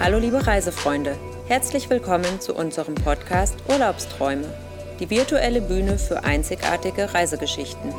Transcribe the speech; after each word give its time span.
Hallo 0.00 0.18
liebe 0.18 0.46
Reisefreunde, 0.46 1.16
herzlich 1.48 1.90
willkommen 1.90 2.40
zu 2.40 2.54
unserem 2.54 2.94
Podcast 2.94 3.56
Urlaubsträume, 3.68 4.44
die 5.00 5.10
virtuelle 5.10 5.60
Bühne 5.60 5.98
für 5.98 6.22
einzigartige 6.22 7.12
Reisegeschichten. 7.12 7.92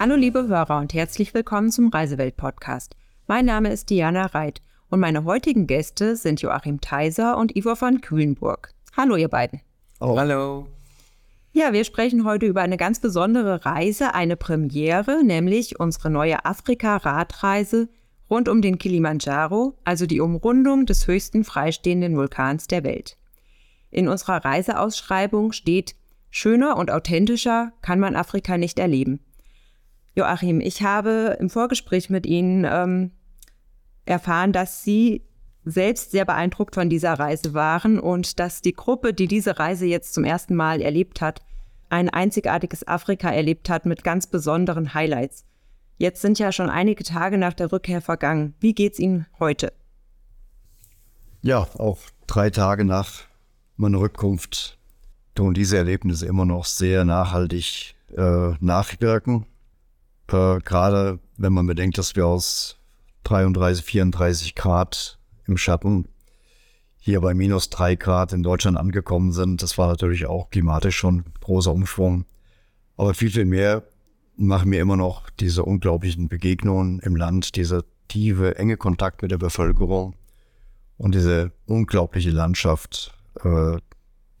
Hallo 0.00 0.16
liebe 0.16 0.48
Hörer 0.48 0.78
und 0.78 0.94
herzlich 0.94 1.32
willkommen 1.32 1.70
zum 1.70 1.90
Reisewelt-Podcast. 1.90 2.96
Mein 3.28 3.44
Name 3.44 3.70
ist 3.70 3.88
Diana 3.88 4.26
Reit 4.26 4.60
und 4.90 4.98
meine 4.98 5.24
heutigen 5.24 5.68
Gäste 5.68 6.16
sind 6.16 6.42
Joachim 6.42 6.80
Theiser 6.80 7.38
und 7.38 7.54
Ivo 7.54 7.76
von 7.76 8.00
Kühlenburg. 8.00 8.74
Hallo 8.96 9.14
ihr 9.14 9.28
beiden. 9.28 9.60
Oh. 10.00 10.18
Hallo. 10.18 10.66
Ja, 11.52 11.72
wir 11.72 11.84
sprechen 11.84 12.24
heute 12.24 12.46
über 12.46 12.62
eine 12.62 12.76
ganz 12.76 12.98
besondere 12.98 13.64
Reise, 13.64 14.12
eine 14.12 14.36
Premiere, 14.36 15.22
nämlich 15.22 15.78
unsere 15.78 16.10
neue 16.10 16.44
Afrika-Radreise 16.44 17.88
rund 18.30 18.48
um 18.48 18.62
den 18.62 18.78
Kilimanjaro, 18.78 19.74
also 19.84 20.06
die 20.06 20.20
Umrundung 20.20 20.86
des 20.86 21.06
höchsten 21.06 21.44
freistehenden 21.44 22.16
Vulkans 22.16 22.66
der 22.66 22.84
Welt. 22.84 23.16
In 23.90 24.08
unserer 24.08 24.44
Reiseausschreibung 24.44 25.52
steht, 25.52 25.94
schöner 26.30 26.76
und 26.76 26.90
authentischer 26.90 27.72
kann 27.80 28.00
man 28.00 28.16
Afrika 28.16 28.58
nicht 28.58 28.78
erleben. 28.78 29.20
Joachim, 30.16 30.60
ich 30.60 30.82
habe 30.82 31.36
im 31.40 31.50
Vorgespräch 31.50 32.10
mit 32.10 32.26
Ihnen 32.26 32.66
ähm, 32.68 33.10
erfahren, 34.04 34.52
dass 34.52 34.82
Sie 34.84 35.22
selbst 35.64 36.10
sehr 36.10 36.24
beeindruckt 36.24 36.74
von 36.74 36.90
dieser 36.90 37.14
Reise 37.14 37.54
waren 37.54 37.98
und 37.98 38.38
dass 38.38 38.60
die 38.60 38.74
Gruppe, 38.74 39.14
die 39.14 39.28
diese 39.28 39.58
Reise 39.58 39.86
jetzt 39.86 40.14
zum 40.14 40.24
ersten 40.24 40.54
Mal 40.54 40.80
erlebt 40.82 41.20
hat, 41.20 41.40
ein 41.88 42.10
einzigartiges 42.10 42.86
Afrika 42.86 43.30
erlebt 43.30 43.70
hat 43.70 43.86
mit 43.86 44.04
ganz 44.04 44.26
besonderen 44.26 44.94
Highlights. 44.94 45.44
Jetzt 45.96 46.22
sind 46.22 46.38
ja 46.38 46.50
schon 46.50 46.70
einige 46.70 47.04
Tage 47.04 47.38
nach 47.38 47.52
der 47.52 47.70
Rückkehr 47.70 48.00
vergangen. 48.00 48.54
Wie 48.60 48.74
geht's 48.74 48.98
Ihnen 48.98 49.26
heute? 49.38 49.72
Ja, 51.42 51.68
auch 51.78 51.98
drei 52.26 52.50
Tage 52.50 52.84
nach 52.84 53.24
meiner 53.76 54.00
Rückkunft 54.00 54.78
tun 55.34 55.54
diese 55.54 55.76
Erlebnisse 55.76 56.26
immer 56.26 56.44
noch 56.44 56.64
sehr 56.64 57.04
nachhaltig 57.04 57.94
äh, 58.16 58.52
nachwirken. 58.60 59.46
Äh, 60.28 60.60
Gerade 60.60 61.18
wenn 61.36 61.52
man 61.52 61.66
bedenkt, 61.66 61.98
dass 61.98 62.16
wir 62.16 62.26
aus 62.26 62.78
33, 63.24 63.84
34 63.84 64.54
Grad 64.54 65.18
im 65.46 65.56
Schatten 65.56 66.08
hier 66.96 67.20
bei 67.20 67.34
minus 67.34 67.68
drei 67.70 67.96
Grad 67.96 68.32
in 68.32 68.42
Deutschland 68.42 68.78
angekommen 68.78 69.32
sind. 69.32 69.62
Das 69.62 69.76
war 69.76 69.88
natürlich 69.88 70.26
auch 70.26 70.50
klimatisch 70.50 70.96
schon 70.96 71.24
großer 71.40 71.72
Umschwung. 71.72 72.24
Aber 72.96 73.12
viel, 73.12 73.30
viel 73.30 73.44
mehr 73.44 73.82
machen 74.36 74.70
mir 74.70 74.80
immer 74.80 74.96
noch 74.96 75.30
diese 75.30 75.64
unglaublichen 75.64 76.28
Begegnungen 76.28 76.98
im 77.00 77.16
Land, 77.16 77.56
dieser 77.56 77.84
tiefe, 78.08 78.56
enge 78.58 78.76
Kontakt 78.76 79.22
mit 79.22 79.30
der 79.30 79.38
Bevölkerung 79.38 80.14
und 80.98 81.14
diese 81.14 81.52
unglaubliche 81.66 82.30
Landschaft. 82.30 83.14
Äh, 83.42 83.78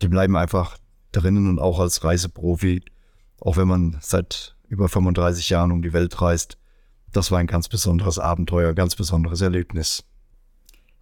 die 0.02 0.08
bleiben 0.08 0.36
einfach 0.36 0.76
drinnen 1.12 1.48
und 1.48 1.58
auch 1.58 1.78
als 1.78 2.04
Reiseprofi, 2.04 2.82
auch 3.40 3.56
wenn 3.56 3.68
man 3.68 3.96
seit 4.00 4.56
über 4.68 4.88
35 4.88 5.50
Jahren 5.50 5.72
um 5.72 5.82
die 5.82 5.92
Welt 5.92 6.20
reist, 6.20 6.58
das 7.12 7.30
war 7.30 7.38
ein 7.38 7.46
ganz 7.46 7.68
besonderes 7.68 8.18
Abenteuer, 8.18 8.74
ganz 8.74 8.96
besonderes 8.96 9.40
Erlebnis. 9.40 10.04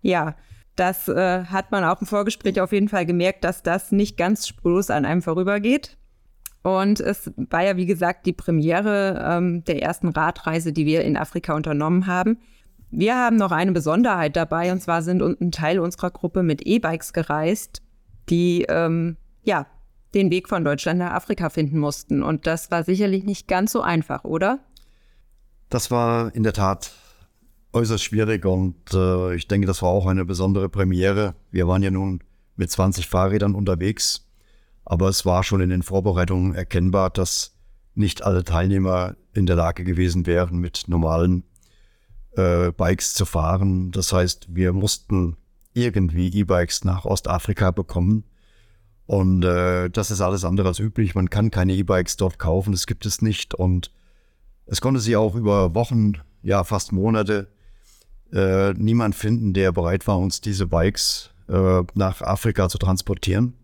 Ja, 0.02 0.36
das 0.76 1.08
äh, 1.08 1.44
hat 1.44 1.70
man 1.70 1.84
auch 1.84 2.00
im 2.00 2.06
Vorgespräch 2.06 2.60
auf 2.60 2.72
jeden 2.72 2.88
Fall 2.88 3.06
gemerkt, 3.06 3.44
dass 3.44 3.62
das 3.62 3.92
nicht 3.92 4.16
ganz 4.16 4.46
spurlos 4.46 4.90
an 4.90 5.04
einem 5.04 5.22
vorübergeht. 5.22 5.96
Und 6.62 7.00
es 7.00 7.30
war 7.36 7.64
ja, 7.64 7.76
wie 7.76 7.86
gesagt, 7.86 8.24
die 8.26 8.32
Premiere 8.32 9.22
ähm, 9.26 9.64
der 9.64 9.82
ersten 9.82 10.08
Radreise, 10.08 10.72
die 10.72 10.86
wir 10.86 11.02
in 11.02 11.16
Afrika 11.16 11.54
unternommen 11.54 12.06
haben. 12.06 12.38
Wir 12.90 13.16
haben 13.16 13.36
noch 13.36 13.50
eine 13.52 13.72
Besonderheit 13.72 14.36
dabei, 14.36 14.70
und 14.70 14.80
zwar 14.80 15.02
sind 15.02 15.22
ein 15.22 15.50
Teil 15.50 15.80
unserer 15.80 16.10
Gruppe 16.10 16.42
mit 16.42 16.66
E-Bikes 16.66 17.12
gereist, 17.12 17.82
die 18.28 18.66
ähm, 18.68 19.16
ja 19.42 19.66
den 20.14 20.30
Weg 20.30 20.48
von 20.48 20.64
Deutschland 20.64 20.98
nach 20.98 21.12
Afrika 21.12 21.48
finden 21.48 21.78
mussten. 21.78 22.22
Und 22.22 22.46
das 22.46 22.70
war 22.70 22.84
sicherlich 22.84 23.24
nicht 23.24 23.48
ganz 23.48 23.72
so 23.72 23.80
einfach, 23.80 24.24
oder? 24.24 24.60
Das 25.70 25.90
war 25.90 26.34
in 26.34 26.42
der 26.42 26.52
Tat 26.52 26.92
äußerst 27.72 28.04
schwierig 28.04 28.44
und 28.44 28.76
äh, 28.92 29.34
ich 29.34 29.48
denke, 29.48 29.66
das 29.66 29.80
war 29.80 29.88
auch 29.88 30.06
eine 30.06 30.26
besondere 30.26 30.68
Premiere. 30.68 31.34
Wir 31.50 31.66
waren 31.66 31.82
ja 31.82 31.90
nun 31.90 32.22
mit 32.56 32.70
20 32.70 33.08
Fahrrädern 33.08 33.54
unterwegs 33.54 34.28
aber 34.84 35.08
es 35.08 35.24
war 35.24 35.44
schon 35.44 35.60
in 35.60 35.70
den 35.70 35.82
Vorbereitungen 35.82 36.54
erkennbar, 36.54 37.10
dass 37.10 37.54
nicht 37.94 38.24
alle 38.24 38.44
Teilnehmer 38.44 39.16
in 39.34 39.46
der 39.46 39.56
Lage 39.56 39.84
gewesen 39.84 40.26
wären, 40.26 40.58
mit 40.58 40.84
normalen 40.88 41.44
äh, 42.36 42.72
Bikes 42.72 43.14
zu 43.14 43.24
fahren. 43.24 43.90
Das 43.90 44.12
heißt, 44.12 44.48
wir 44.50 44.72
mussten 44.72 45.36
irgendwie 45.74 46.28
E-Bikes 46.28 46.84
nach 46.84 47.04
Ostafrika 47.04 47.70
bekommen. 47.70 48.24
Und 49.06 49.44
äh, 49.44 49.90
das 49.90 50.10
ist 50.10 50.20
alles 50.20 50.44
andere 50.44 50.68
als 50.68 50.78
üblich. 50.78 51.14
Man 51.14 51.30
kann 51.30 51.50
keine 51.50 51.74
E-Bikes 51.74 52.16
dort 52.16 52.38
kaufen, 52.38 52.72
das 52.72 52.86
gibt 52.86 53.04
es 53.04 53.20
nicht. 53.20 53.54
Und 53.54 53.90
es 54.66 54.80
konnte 54.80 55.00
sich 55.00 55.16
auch 55.16 55.34
über 55.34 55.74
Wochen, 55.74 56.14
ja 56.42 56.64
fast 56.64 56.92
Monate, 56.92 57.48
äh, 58.32 58.72
niemand 58.74 59.14
finden, 59.14 59.52
der 59.52 59.72
bereit 59.72 60.06
war, 60.06 60.18
uns 60.18 60.40
diese 60.40 60.66
Bikes 60.66 61.30
äh, 61.48 61.82
nach 61.94 62.22
Afrika 62.22 62.68
zu 62.68 62.78
transportieren. 62.78 63.54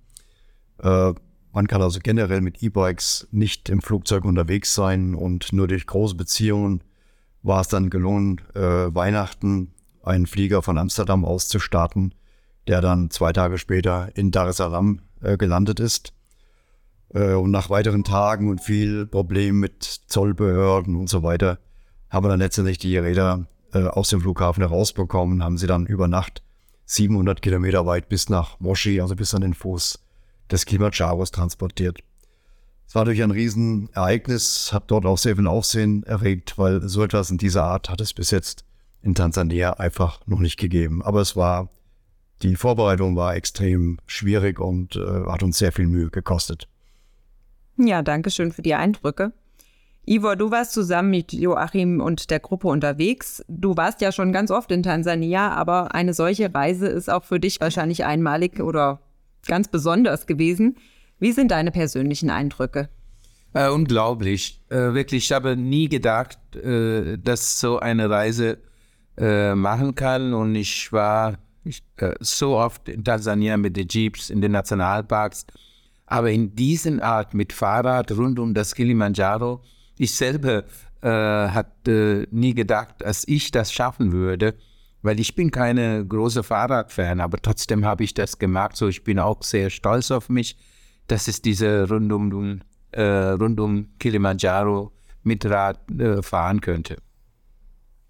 Äh, 0.82 1.12
man 1.52 1.66
kann 1.66 1.82
also 1.82 1.98
generell 2.02 2.40
mit 2.40 2.62
E-Bikes 2.62 3.28
nicht 3.30 3.68
im 3.68 3.82
Flugzeug 3.82 4.24
unterwegs 4.24 4.74
sein 4.74 5.14
und 5.14 5.52
nur 5.52 5.66
durch 5.66 5.86
große 5.86 6.14
Beziehungen 6.14 6.82
war 7.42 7.60
es 7.60 7.68
dann 7.68 7.90
gelungen, 7.90 8.40
äh, 8.54 8.60
Weihnachten 8.60 9.72
einen 10.02 10.26
Flieger 10.26 10.62
von 10.62 10.78
Amsterdam 10.78 11.24
aus 11.24 11.48
zu 11.48 11.58
starten, 11.58 12.12
der 12.66 12.80
dann 12.80 13.10
zwei 13.10 13.32
Tage 13.32 13.58
später 13.58 14.10
in 14.14 14.30
Dar 14.30 14.48
es 14.48 14.58
Salaam 14.58 15.00
äh, 15.22 15.36
gelandet 15.36 15.80
ist. 15.80 16.12
Und 17.10 17.50
nach 17.52 17.70
weiteren 17.70 18.04
Tagen 18.04 18.50
und 18.50 18.60
viel 18.60 19.06
Problemen 19.06 19.60
mit 19.60 19.82
Zollbehörden 19.82 20.94
und 20.94 21.08
so 21.08 21.22
weiter 21.22 21.58
haben 22.10 22.26
wir 22.26 22.28
dann 22.28 22.40
letztendlich 22.40 22.76
die 22.76 22.98
Räder 22.98 23.46
aus 23.72 24.10
dem 24.10 24.20
Flughafen 24.20 24.60
herausbekommen, 24.62 25.42
haben 25.42 25.56
sie 25.56 25.66
dann 25.66 25.86
über 25.86 26.06
Nacht 26.06 26.42
700 26.84 27.40
Kilometer 27.40 27.86
weit 27.86 28.10
bis 28.10 28.28
nach 28.28 28.60
Moshi, 28.60 29.00
also 29.00 29.16
bis 29.16 29.32
an 29.32 29.40
den 29.40 29.54
Fuß 29.54 30.06
des 30.50 30.66
Kilimanjaros 30.66 31.30
transportiert. 31.30 31.98
Es 32.86 32.94
war 32.94 33.02
natürlich 33.02 33.22
ein 33.22 33.30
Riesenereignis, 33.30 34.72
hat 34.72 34.90
dort 34.90 35.04
auch 35.04 35.18
sehr 35.18 35.36
viel 35.36 35.46
Aufsehen 35.46 36.04
erregt, 36.04 36.56
weil 36.56 36.88
so 36.88 37.02
etwas 37.02 37.30
in 37.30 37.36
dieser 37.36 37.64
Art 37.64 37.90
hat 37.90 38.00
es 38.00 38.14
bis 38.14 38.30
jetzt 38.30 38.64
in 39.02 39.14
Tansania 39.14 39.74
einfach 39.74 40.20
noch 40.26 40.40
nicht 40.40 40.58
gegeben. 40.58 41.02
Aber 41.02 41.20
es 41.20 41.36
war, 41.36 41.68
die 42.42 42.56
Vorbereitung 42.56 43.14
war 43.14 43.36
extrem 43.36 43.98
schwierig 44.06 44.58
und 44.58 44.96
äh, 44.96 45.26
hat 45.26 45.42
uns 45.42 45.58
sehr 45.58 45.72
viel 45.72 45.86
Mühe 45.86 46.08
gekostet. 46.08 46.66
Ja, 47.76 48.02
danke 48.02 48.30
schön 48.30 48.52
für 48.52 48.62
die 48.62 48.74
Eindrücke. 48.74 49.32
Ivor, 50.06 50.36
du 50.36 50.50
warst 50.50 50.72
zusammen 50.72 51.10
mit 51.10 51.34
Joachim 51.34 52.00
und 52.00 52.30
der 52.30 52.40
Gruppe 52.40 52.68
unterwegs. 52.68 53.44
Du 53.48 53.76
warst 53.76 54.00
ja 54.00 54.10
schon 54.10 54.32
ganz 54.32 54.50
oft 54.50 54.72
in 54.72 54.82
Tansania, 54.82 55.50
aber 55.50 55.94
eine 55.94 56.14
solche 56.14 56.54
Reise 56.54 56.86
ist 56.86 57.10
auch 57.10 57.24
für 57.24 57.38
dich 57.38 57.60
wahrscheinlich 57.60 58.06
einmalig 58.06 58.60
oder 58.60 59.00
ganz 59.46 59.68
besonders 59.68 60.26
gewesen. 60.26 60.76
Wie 61.18 61.32
sind 61.32 61.50
deine 61.50 61.70
persönlichen 61.70 62.30
Eindrücke? 62.30 62.88
Äh, 63.54 63.68
unglaublich. 63.70 64.62
Äh, 64.68 64.94
wirklich, 64.94 65.24
ich 65.24 65.32
habe 65.32 65.56
nie 65.56 65.88
gedacht, 65.88 66.38
äh, 66.54 67.16
dass 67.18 67.60
so 67.60 67.78
eine 67.78 68.10
Reise 68.10 68.58
äh, 69.16 69.54
machen 69.54 69.94
kann. 69.94 70.34
Und 70.34 70.54
ich 70.54 70.92
war 70.92 71.38
ich, 71.64 71.82
äh, 71.96 72.14
so 72.20 72.56
oft 72.56 72.88
in 72.88 73.04
Tansania 73.04 73.56
mit 73.56 73.76
den 73.76 73.88
Jeeps, 73.88 74.30
in 74.30 74.40
den 74.40 74.52
Nationalparks. 74.52 75.46
Aber 76.06 76.30
in 76.30 76.54
diesen 76.54 77.00
Art 77.00 77.34
mit 77.34 77.52
Fahrrad 77.52 78.12
rund 78.12 78.38
um 78.38 78.54
das 78.54 78.74
Kilimanjaro, 78.74 79.62
ich 79.98 80.14
selber 80.14 80.64
äh, 81.02 81.08
hatte 81.08 82.28
nie 82.30 82.54
gedacht, 82.54 82.96
dass 82.98 83.26
ich 83.26 83.50
das 83.50 83.72
schaffen 83.72 84.12
würde 84.12 84.54
weil 85.02 85.20
ich 85.20 85.34
bin 85.34 85.50
keine 85.50 86.04
große 86.04 86.42
Fahrradfan, 86.42 87.20
aber 87.20 87.38
trotzdem 87.40 87.84
habe 87.84 88.04
ich 88.04 88.14
das 88.14 88.38
gemacht. 88.38 88.76
So, 88.76 88.88
ich 88.88 89.04
bin 89.04 89.18
auch 89.18 89.42
sehr 89.42 89.70
stolz 89.70 90.10
auf 90.10 90.28
mich, 90.28 90.56
dass 91.06 91.28
es 91.28 91.42
diese 91.42 91.88
rund 91.88 92.12
um, 92.12 92.60
äh, 92.92 93.02
rund 93.02 93.60
um 93.60 93.88
Kilimanjaro 93.98 94.92
mit 95.22 95.44
Rad 95.46 95.78
äh, 95.90 96.22
fahren 96.22 96.60
könnte. 96.60 96.96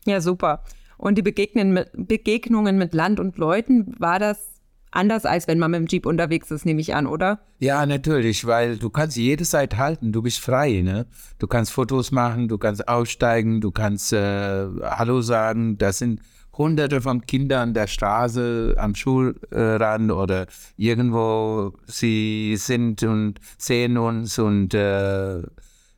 Ja, 0.06 0.20
super. 0.20 0.64
Und 0.96 1.17
die 1.17 1.23
Begegnen 1.23 1.73
mit, 1.73 1.90
Begegnungen 1.94 2.79
mit 2.79 2.94
Land 2.94 3.20
und 3.20 3.38
Leuten, 3.38 3.94
war 3.99 4.19
das 4.19 4.58
anders, 4.91 5.26
als 5.26 5.46
wenn 5.46 5.58
man 5.58 5.70
mit 5.70 5.81
dem 5.81 5.87
Jeep 5.87 6.06
unterwegs 6.06 6.50
ist, 6.50 6.64
nehme 6.64 6.81
ich 6.81 6.94
an, 6.94 7.06
oder? 7.06 7.41
Ja, 7.58 7.84
natürlich, 7.87 8.46
weil 8.46 8.79
du 8.79 8.91
kannst 8.91 9.17
jede 9.17 9.44
Zeit 9.44 9.76
halten, 9.76 10.12
du 10.12 10.23
bist 10.23 10.41
frei, 10.41 10.81
ne? 10.81 11.06
Du 11.38 11.46
kannst 11.46 11.73
Fotos 11.73 12.11
machen, 12.11 12.49
du 12.49 12.58
kannst 12.58 12.88
aussteigen, 12.88 13.61
du 13.61 13.70
kannst 13.70 14.12
äh, 14.12 14.67
Hallo 14.82 15.20
sagen, 15.20 15.79
das 15.79 15.99
sind 15.99 16.20
hunderte 16.58 17.00
von 17.00 17.25
Kindern 17.25 17.72
der 17.72 17.87
Straße 17.87 18.75
am 18.76 18.94
Schulrand 18.94 20.12
oder 20.12 20.46
irgendwo. 20.76 21.72
Sie 21.87 22.56
sind 22.58 23.02
und 23.05 23.40
sehen 23.56 23.96
uns 23.96 24.38
und 24.38 24.75
äh, 24.75 25.43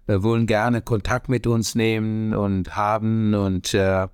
wollen 0.07 0.47
gerne 0.47 0.83
Kontakt 0.83 1.29
mit 1.29 1.47
uns 1.47 1.75
nehmen 1.75 2.35
und 2.35 2.77
haben 2.77 3.35
und 3.35 3.75
äh, 3.75 4.07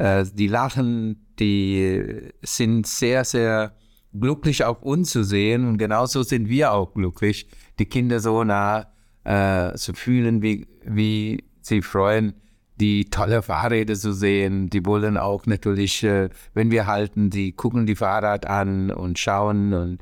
Äh, 0.00 0.24
die 0.32 0.48
lachen, 0.48 1.26
die 1.38 2.32
sind 2.42 2.86
sehr, 2.86 3.22
sehr 3.24 3.74
glücklich 4.18 4.64
auch 4.64 4.80
uns 4.80 5.10
zu 5.10 5.24
sehen. 5.24 5.68
Und 5.68 5.76
genauso 5.76 6.22
sind 6.22 6.48
wir 6.48 6.72
auch 6.72 6.94
glücklich, 6.94 7.46
die 7.78 7.84
Kinder 7.84 8.18
so 8.18 8.42
nah 8.42 8.86
äh, 9.24 9.74
zu 9.76 9.92
fühlen, 9.92 10.40
wie, 10.40 10.66
wie 10.86 11.44
sie 11.60 11.82
freuen, 11.82 12.32
die 12.80 13.04
tolle 13.04 13.42
Fahrräder 13.42 13.94
zu 13.94 14.12
sehen. 14.12 14.70
Die 14.70 14.84
wollen 14.84 15.16
auch 15.16 15.46
natürlich, 15.46 16.02
äh, 16.02 16.30
wenn 16.54 16.70
wir 16.70 16.86
halten, 16.86 17.30
die 17.30 17.52
gucken 17.52 17.86
die 17.86 17.96
Fahrrad 17.96 18.46
an 18.46 18.90
und 18.90 19.18
schauen 19.18 19.74
und 19.74 19.98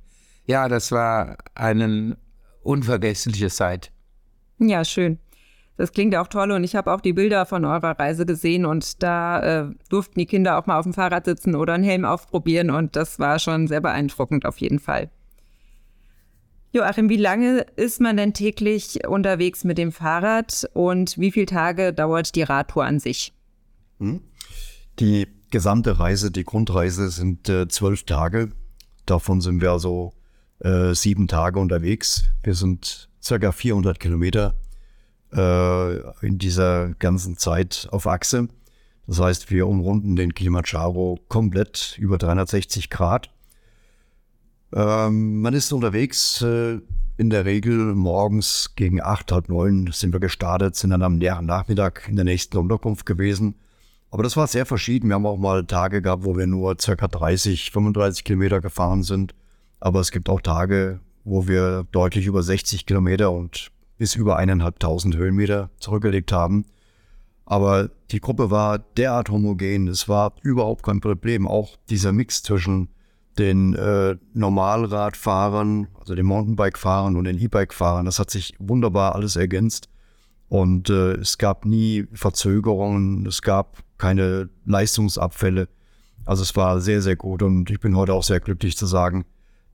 ja, 0.47 0.69
das 0.69 0.93
war 0.93 1.37
eine 1.55 2.17
unvergessliche 2.63 3.49
Zeit. 3.49 3.93
Ja, 4.59 4.85
schön. 4.85 5.19
Das 5.77 5.93
klingt 5.93 6.17
auch 6.17 6.27
toll 6.27 6.51
und 6.51 6.65
ich 6.65 6.75
habe 6.75 6.93
auch 6.93 7.01
die 7.01 7.13
Bilder 7.13 7.47
von 7.47 7.65
eurer 7.65 7.99
Reise 7.99 8.27
gesehen 8.27 8.65
und 8.67 9.03
da 9.03 9.41
äh, 9.41 9.71
durften 9.91 10.19
die 10.19 10.27
Kinder 10.27 10.59
auch 10.59 10.67
mal 10.67 10.79
auf 10.79 10.85
dem 10.85 10.95
Fahrrad 10.95 11.25
sitzen 11.27 11.55
oder 11.55 11.75
einen 11.75 11.85
Helm 11.85 12.05
aufprobieren 12.05 12.71
und 12.71 12.97
das 12.97 13.19
war 13.19 13.39
schon 13.39 13.69
sehr 13.69 13.81
beeindruckend 13.81 14.45
auf 14.45 14.59
jeden 14.59 14.81
Fall. 14.81 15.11
Joachim, 16.73 17.09
wie 17.09 17.17
lange 17.17 17.67
ist 17.77 18.01
man 18.01 18.17
denn 18.17 18.35
täglich 18.35 19.07
unterwegs 19.09 19.65
mit 19.65 19.79
dem 19.79 19.91
Fahrrad 19.91 20.69
und 20.75 21.17
wie 21.19 21.33
viele 21.33 21.47
Tage 21.47 21.95
dauert 21.95 22.35
die 22.35 22.43
Radtour 22.43 22.85
an 22.85 23.01
sich? 23.01 23.33
Hm? 23.99 24.21
Die 24.99 25.29
gesamte 25.51 25.99
Reise, 25.99 26.31
die 26.31 26.45
Grundreise 26.45 27.09
sind 27.09 27.49
äh, 27.49 27.69
zwölf 27.69 28.05
Tage. 28.05 28.51
Davon 29.07 29.41
sind 29.41 29.63
wir 29.63 29.73
also 29.73 30.13
äh, 30.61 30.95
sieben 30.95 31.27
Tage 31.27 31.59
unterwegs. 31.59 32.25
Wir 32.43 32.55
sind 32.55 33.09
circa 33.23 33.53
400 33.53 33.99
Kilometer 33.99 34.55
äh, 35.33 36.27
in 36.27 36.39
dieser 36.39 36.91
ganzen 36.95 37.39
Zeit 37.39 37.89
auf 37.91 38.07
Achse. 38.07 38.49
Das 39.07 39.21
heißt, 39.21 39.51
wir 39.51 39.67
umrunden 39.67 40.17
den 40.17 40.35
Kilimanjaro 40.35 41.19
komplett 41.29 41.97
über 41.99 42.19
360 42.19 42.91
Grad. 42.91 43.31
Ähm, 44.73 45.41
man 45.41 45.55
ist 45.55 45.73
unterwegs, 45.73 46.43
äh, 46.43 46.81
in 47.17 47.31
der 47.31 47.45
Regel 47.45 47.95
morgens 47.95 48.75
gegen 48.77 49.03
acht, 49.03 49.33
halb 49.33 49.49
neun 49.49 49.91
sind 49.93 50.13
wir 50.13 50.21
gestartet, 50.21 50.77
sind 50.77 50.91
dann 50.91 51.03
am 51.03 51.19
näheren 51.19 51.47
Nachmittag 51.47 52.07
in 52.09 52.17
der 52.17 52.25
nächsten 52.25 52.57
Unterkunft 52.59 53.07
gewesen. 53.07 53.57
Aber 54.11 54.23
das 54.23 54.37
war 54.37 54.47
sehr 54.47 54.67
verschieden. 54.67 55.09
Wir 55.09 55.17
haben 55.17 55.27
auch 55.27 55.37
mal 55.37 55.65
Tage 55.67 56.01
gehabt, 56.01 56.25
wo 56.25 56.37
wir 56.37 56.47
nur 56.47 56.77
circa 56.81 57.09
30, 57.09 57.73
35 57.73 58.25
Kilometer 58.25 58.61
gefahren 58.61 59.03
sind. 59.03 59.35
Aber 59.81 60.01
es 60.01 60.13
gibt 60.13 60.29
auch 60.29 60.41
Tage, 60.41 61.01
wo 61.25 61.47
wir 61.47 61.87
deutlich 61.93 62.27
über 62.27 62.43
60 62.43 62.87
Kilometer 62.87 63.33
und 63.33 63.71
bis 63.99 64.15
über 64.15 64.37
eineinhalbtausend 64.37 65.17
Höhenmeter 65.17 65.71
zurückgelegt 65.79 66.33
haben. 66.33 66.65
Aber 67.45 67.91
die 68.11 68.21
Gruppe 68.21 68.51
war 68.51 68.79
derart 68.79 69.31
homogen, 69.31 69.89
es 69.89 70.09
war 70.09 70.35
überhaupt 70.43 70.85
kein 70.85 71.01
Problem. 71.01 71.47
Auch 71.47 71.77
dieser 71.91 72.13
Mix 72.13 72.43
zwischen 72.43 72.89
den 73.39 73.75
äh, 73.75 74.17
Normalradfahrern, 74.35 75.89
also 75.99 76.15
den 76.15 76.27
Mountainbike-Fahrern 76.27 77.17
und 77.17 77.25
den 77.25 77.39
E-Bike-Fahrern, 77.39 78.05
das 78.05 78.19
hat 78.19 78.31
sich 78.31 78.55
wunderbar 78.59 79.15
alles 79.15 79.37
ergänzt. 79.37 79.89
Und 80.49 80.91
äh, 80.91 81.13
es 81.13 81.39
gab 81.39 81.65
nie 81.65 82.07
Verzögerungen, 82.13 83.27
es 83.27 83.43
gab 83.43 83.79
keine 83.99 84.49
Leistungsabfälle. 84.65 85.69
Also 86.25 86.43
es 86.43 86.57
war 86.57 86.81
sehr, 86.81 87.03
sehr 87.03 87.17
gut 87.17 87.43
und 87.43 87.71
ich 87.71 87.81
bin 87.81 87.97
heute 87.97 88.15
auch 88.15 88.23
sehr 88.23 88.41
glücklich 88.41 88.77
zu 88.77 88.87
sagen, 88.87 89.25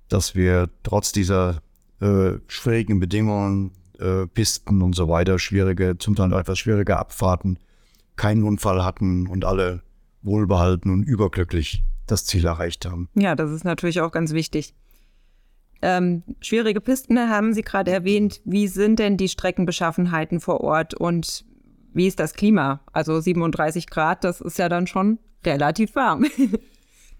dass 0.08 0.34
wir 0.34 0.68
trotz 0.82 1.12
dieser 1.12 1.60
äh, 2.00 2.32
schwierigen 2.48 3.00
Bedingungen 3.00 3.72
äh, 3.98 4.26
Pisten 4.26 4.82
und 4.82 4.94
so 4.94 5.08
weiter, 5.08 5.38
schwierige, 5.38 5.96
zum 5.98 6.14
Teil 6.14 6.32
etwas 6.32 6.58
schwierige 6.58 6.98
Abfahrten, 6.98 7.58
keinen 8.16 8.42
Unfall 8.44 8.84
hatten 8.84 9.26
und 9.26 9.44
alle 9.44 9.82
wohlbehalten 10.22 10.90
und 10.90 11.04
überglücklich 11.04 11.82
das 12.06 12.26
Ziel 12.26 12.44
erreicht 12.46 12.86
haben. 12.86 13.08
Ja, 13.14 13.34
das 13.34 13.50
ist 13.50 13.64
natürlich 13.64 14.00
auch 14.00 14.12
ganz 14.12 14.32
wichtig. 14.32 14.74
Ähm, 15.82 16.22
schwierige 16.40 16.80
Pisten 16.80 17.18
haben 17.18 17.52
Sie 17.52 17.62
gerade 17.62 17.90
erwähnt. 17.90 18.40
Wie 18.44 18.68
sind 18.68 18.98
denn 18.98 19.16
die 19.16 19.28
Streckenbeschaffenheiten 19.28 20.40
vor 20.40 20.62
Ort 20.62 20.94
und 20.94 21.44
wie 21.92 22.06
ist 22.06 22.18
das 22.20 22.34
Klima? 22.34 22.80
Also 22.92 23.20
37 23.20 23.88
Grad, 23.88 24.24
das 24.24 24.40
ist 24.40 24.58
ja 24.58 24.68
dann 24.68 24.86
schon 24.86 25.18
relativ 25.44 25.94
warm. 25.94 26.26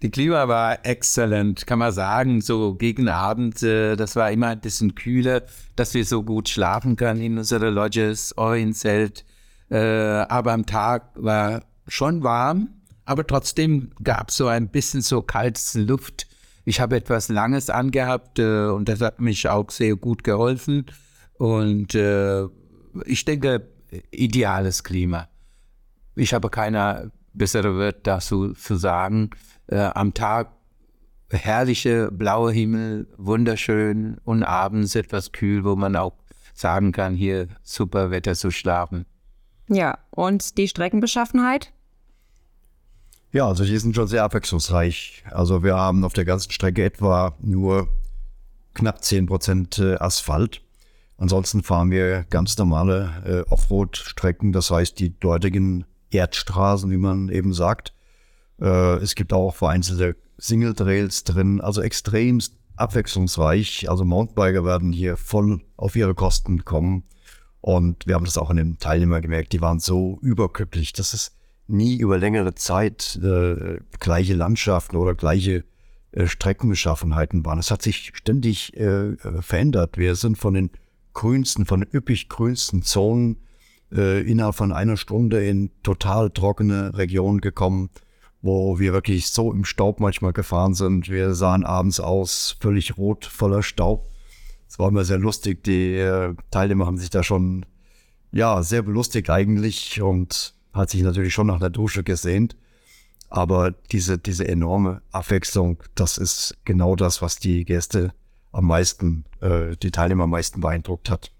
Die 0.01 0.11
Klima 0.11 0.47
war 0.47 0.85
exzellent, 0.85 1.65
kann 1.65 1.79
man 1.79 1.91
sagen. 1.91 2.41
So 2.41 2.75
gegen 2.75 3.07
Abend, 3.07 3.63
äh, 3.63 3.95
das 3.95 4.15
war 4.15 4.29
immer 4.29 4.47
ein 4.47 4.59
bisschen 4.59 4.93
kühler, 4.93 5.43
dass 5.75 5.93
wir 5.93 6.03
so 6.03 6.21
gut 6.21 6.49
schlafen 6.49 6.97
können 6.97 7.21
in 7.21 7.37
unsere 7.37 7.69
Lodges, 7.69 8.37
oder 8.37 8.57
im 8.57 8.73
Zelt. 8.73 9.25
Äh, 9.69 9.77
aber 9.77 10.51
am 10.51 10.65
Tag 10.65 11.11
war 11.15 11.63
schon 11.87 12.23
warm, 12.23 12.69
aber 13.05 13.25
trotzdem 13.25 13.91
gab 14.03 14.29
es 14.29 14.37
so 14.37 14.47
ein 14.47 14.69
bisschen 14.69 15.01
so 15.01 15.21
kaltes 15.21 15.75
Luft. 15.75 16.27
Ich 16.63 16.79
habe 16.79 16.95
etwas 16.95 17.29
Langes 17.29 17.69
angehabt 17.69 18.39
äh, 18.39 18.67
und 18.67 18.89
das 18.89 19.01
hat 19.01 19.21
mich 19.21 19.47
auch 19.47 19.69
sehr 19.69 19.95
gut 19.95 20.23
geholfen. 20.23 20.85
Und 21.37 21.93
äh, 21.93 22.45
ich 23.05 23.25
denke, 23.25 23.67
ideales 24.11 24.83
Klima. 24.83 25.27
Ich 26.15 26.33
habe 26.33 26.49
keine 26.49 27.11
bessere 27.33 27.75
Wörter 27.75 27.99
dazu 28.03 28.53
zu 28.53 28.75
sagen 28.75 29.29
äh, 29.67 29.77
am 29.77 30.13
Tag 30.13 30.51
herrliche 31.29 32.09
blaue 32.11 32.51
Himmel, 32.51 33.07
wunderschön 33.17 34.17
und 34.23 34.43
abends 34.43 34.95
etwas 34.95 35.31
kühl, 35.31 35.63
wo 35.63 35.75
man 35.75 35.95
auch 35.95 36.13
sagen 36.53 36.91
kann, 36.91 37.15
hier 37.15 37.47
super 37.63 38.11
Wetter 38.11 38.35
zu 38.35 38.51
schlafen. 38.51 39.05
Ja, 39.67 39.97
und 40.11 40.57
die 40.57 40.67
Streckenbeschaffenheit? 40.67 41.73
Ja, 43.35 43.49
also 43.49 43.65
die 43.65 43.77
sind 43.77 43.93
schon 43.93 44.07
sehr 44.07 44.23
abwechslungsreich. 44.23 45.25
Also 45.29 45.61
wir 45.61 45.75
haben 45.75 46.05
auf 46.05 46.13
der 46.13 46.23
ganzen 46.23 46.51
Strecke 46.51 46.85
etwa 46.85 47.35
nur 47.41 47.89
knapp 48.73 49.03
10 49.03 49.25
Prozent 49.25 49.77
äh, 49.77 49.95
Asphalt. 49.95 50.61
Ansonsten 51.17 51.61
fahren 51.61 51.91
wir 51.91 52.23
ganz 52.29 52.57
normale 52.57 53.11
äh, 53.25 53.51
Offroad-Strecken, 53.51 54.53
das 54.53 54.71
heißt 54.71 54.97
die 55.01 55.19
dortigen 55.19 55.83
Erdstraßen, 56.11 56.89
wie 56.89 56.95
man 56.95 57.27
eben 57.27 57.53
sagt. 57.53 57.93
Äh, 58.61 58.99
es 58.99 59.15
gibt 59.15 59.33
auch 59.33 59.53
vereinzelte 59.53 60.15
Single 60.37 60.73
Trails 60.73 61.25
drin, 61.25 61.59
also 61.59 61.81
extremst 61.81 62.55
abwechslungsreich. 62.77 63.89
Also 63.89 64.05
Mountainbiker 64.05 64.63
werden 64.63 64.93
hier 64.93 65.17
voll 65.17 65.59
auf 65.75 65.97
ihre 65.97 66.15
Kosten 66.15 66.63
kommen. 66.63 67.03
Und 67.59 68.07
wir 68.07 68.15
haben 68.15 68.23
das 68.23 68.37
auch 68.37 68.49
an 68.49 68.55
den 68.55 68.79
Teilnehmern 68.79 69.21
gemerkt, 69.21 69.51
die 69.51 69.59
waren 69.59 69.81
so 69.81 70.19
überglücklich, 70.21 70.93
dass 70.93 71.11
es 71.11 71.35
nie 71.67 71.97
über 71.97 72.17
längere 72.17 72.55
Zeit 72.55 73.19
äh, 73.23 73.79
gleiche 73.99 74.33
Landschaften 74.33 74.95
oder 74.97 75.15
gleiche 75.15 75.63
äh, 76.11 76.27
Streckenbeschaffenheiten 76.27 77.45
waren. 77.45 77.59
Es 77.59 77.71
hat 77.71 77.81
sich 77.81 78.11
ständig 78.15 78.75
äh, 78.77 79.13
äh 79.13 79.41
verändert. 79.41 79.97
Wir 79.97 80.15
sind 80.15 80.37
von 80.37 80.53
den 80.53 80.71
grünsten, 81.13 81.65
von 81.65 81.81
den 81.81 81.89
üppig 81.93 82.29
grünsten 82.29 82.83
Zonen 82.83 83.37
äh, 83.91 84.21
innerhalb 84.21 84.55
von 84.55 84.71
einer 84.71 84.97
Stunde 84.97 85.45
in 85.45 85.71
total 85.83 86.29
trockene 86.29 86.97
Regionen 86.97 87.41
gekommen 87.41 87.89
wo 88.45 88.77
wir 88.77 88.93
wirklich 88.93 89.27
so 89.29 89.51
im 89.51 89.65
Staub 89.65 89.99
manchmal 89.99 90.31
gefahren 90.31 90.75
sind. 90.75 91.09
Wir 91.09 91.33
sahen 91.33 91.65
abends 91.65 91.99
aus, 91.99 92.55
völlig 92.61 92.95
rot, 92.95 93.25
voller 93.25 93.63
Staub. 93.63 94.07
Es 94.69 94.77
war 94.77 94.89
immer 94.89 95.03
sehr 95.03 95.17
lustig. 95.17 95.63
Die 95.63 95.95
äh, 95.95 96.35
Teilnehmer 96.51 96.85
haben 96.85 96.99
sich 96.99 97.09
da 97.09 97.23
schon, 97.23 97.65
ja, 98.31 98.61
sehr 98.61 98.83
belustigt 98.83 99.31
eigentlich 99.31 99.99
und 100.01 100.53
hat 100.75 100.89
sich 100.89 101.01
natürlich 101.01 101.33
schon 101.33 101.47
nach 101.47 101.59
der 101.59 101.69
Dusche 101.69 102.03
gesehnt. 102.03 102.55
Aber 103.29 103.71
diese, 103.91 104.17
diese 104.17 104.47
enorme 104.47 105.01
Abwechslung, 105.11 105.81
das 105.95 106.17
ist 106.17 106.57
genau 106.63 106.95
das, 106.95 107.21
was 107.21 107.37
die 107.37 107.65
Gäste 107.65 108.13
am 108.51 108.65
meisten, 108.67 109.25
äh, 109.41 109.75
die 109.81 109.91
Teilnehmer 109.91 110.25
am 110.25 110.29
meisten 110.29 110.61
beeindruckt 110.61 111.09
hat. 111.09 111.31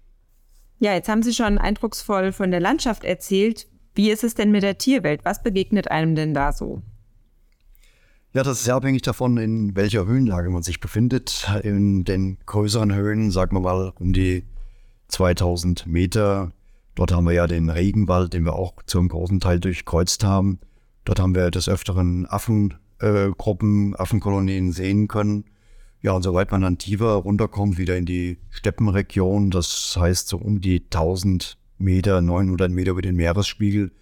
Ja, 0.78 0.92
jetzt 0.92 1.08
haben 1.08 1.22
Sie 1.22 1.32
schon 1.32 1.58
eindrucksvoll 1.58 2.32
von 2.32 2.50
der 2.50 2.60
Landschaft 2.60 3.04
erzählt. 3.04 3.66
Wie 3.94 4.10
ist 4.10 4.24
es 4.24 4.34
denn 4.34 4.50
mit 4.50 4.62
der 4.62 4.76
Tierwelt? 4.76 5.24
Was 5.24 5.42
begegnet 5.42 5.90
einem 5.90 6.14
denn 6.14 6.34
da 6.34 6.52
so? 6.52 6.82
Ja, 8.34 8.42
das 8.42 8.58
ist 8.58 8.64
sehr 8.64 8.74
abhängig 8.74 9.00
davon, 9.00 9.38
in 9.38 9.74
welcher 9.74 10.04
Höhenlage 10.04 10.50
man 10.50 10.62
sich 10.62 10.80
befindet. 10.80 11.50
In 11.62 12.04
den 12.04 12.36
größeren 12.44 12.94
Höhen, 12.94 13.30
sagen 13.30 13.56
wir 13.56 13.60
mal 13.60 13.94
um 13.98 14.12
die 14.12 14.44
2000 15.08 15.86
Meter, 15.86 16.52
dort 16.96 17.12
haben 17.12 17.26
wir 17.26 17.32
ja 17.32 17.46
den 17.46 17.70
Regenwald, 17.70 18.32
den 18.32 18.44
wir 18.44 18.54
auch 18.54 18.74
zum 18.86 19.08
großen 19.08 19.38
Teil 19.38 19.60
durchkreuzt 19.60 20.24
haben. 20.24 20.58
Dort 21.04 21.20
haben 21.20 21.36
wir 21.36 21.52
des 21.52 21.68
Öfteren 21.68 22.26
Affengruppen, 22.26 23.92
äh, 23.92 23.96
Affenkolonien 23.96 24.72
sehen 24.72 25.06
können. 25.06 25.44
Ja, 26.02 26.12
und 26.12 26.22
soweit 26.22 26.50
man 26.50 26.62
dann 26.62 26.78
tiefer 26.78 27.14
runterkommt, 27.14 27.78
wieder 27.78 27.96
in 27.96 28.06
die 28.06 28.38
Steppenregion, 28.50 29.50
das 29.50 29.96
heißt 29.98 30.28
so 30.28 30.38
um 30.38 30.60
die 30.60 30.84
1000 30.84 31.58
Meter, 31.78 32.20
900 32.20 32.70
Meter 32.70 32.92
über 32.92 33.02
den 33.02 33.16
Meeresspiegel, 33.16 33.92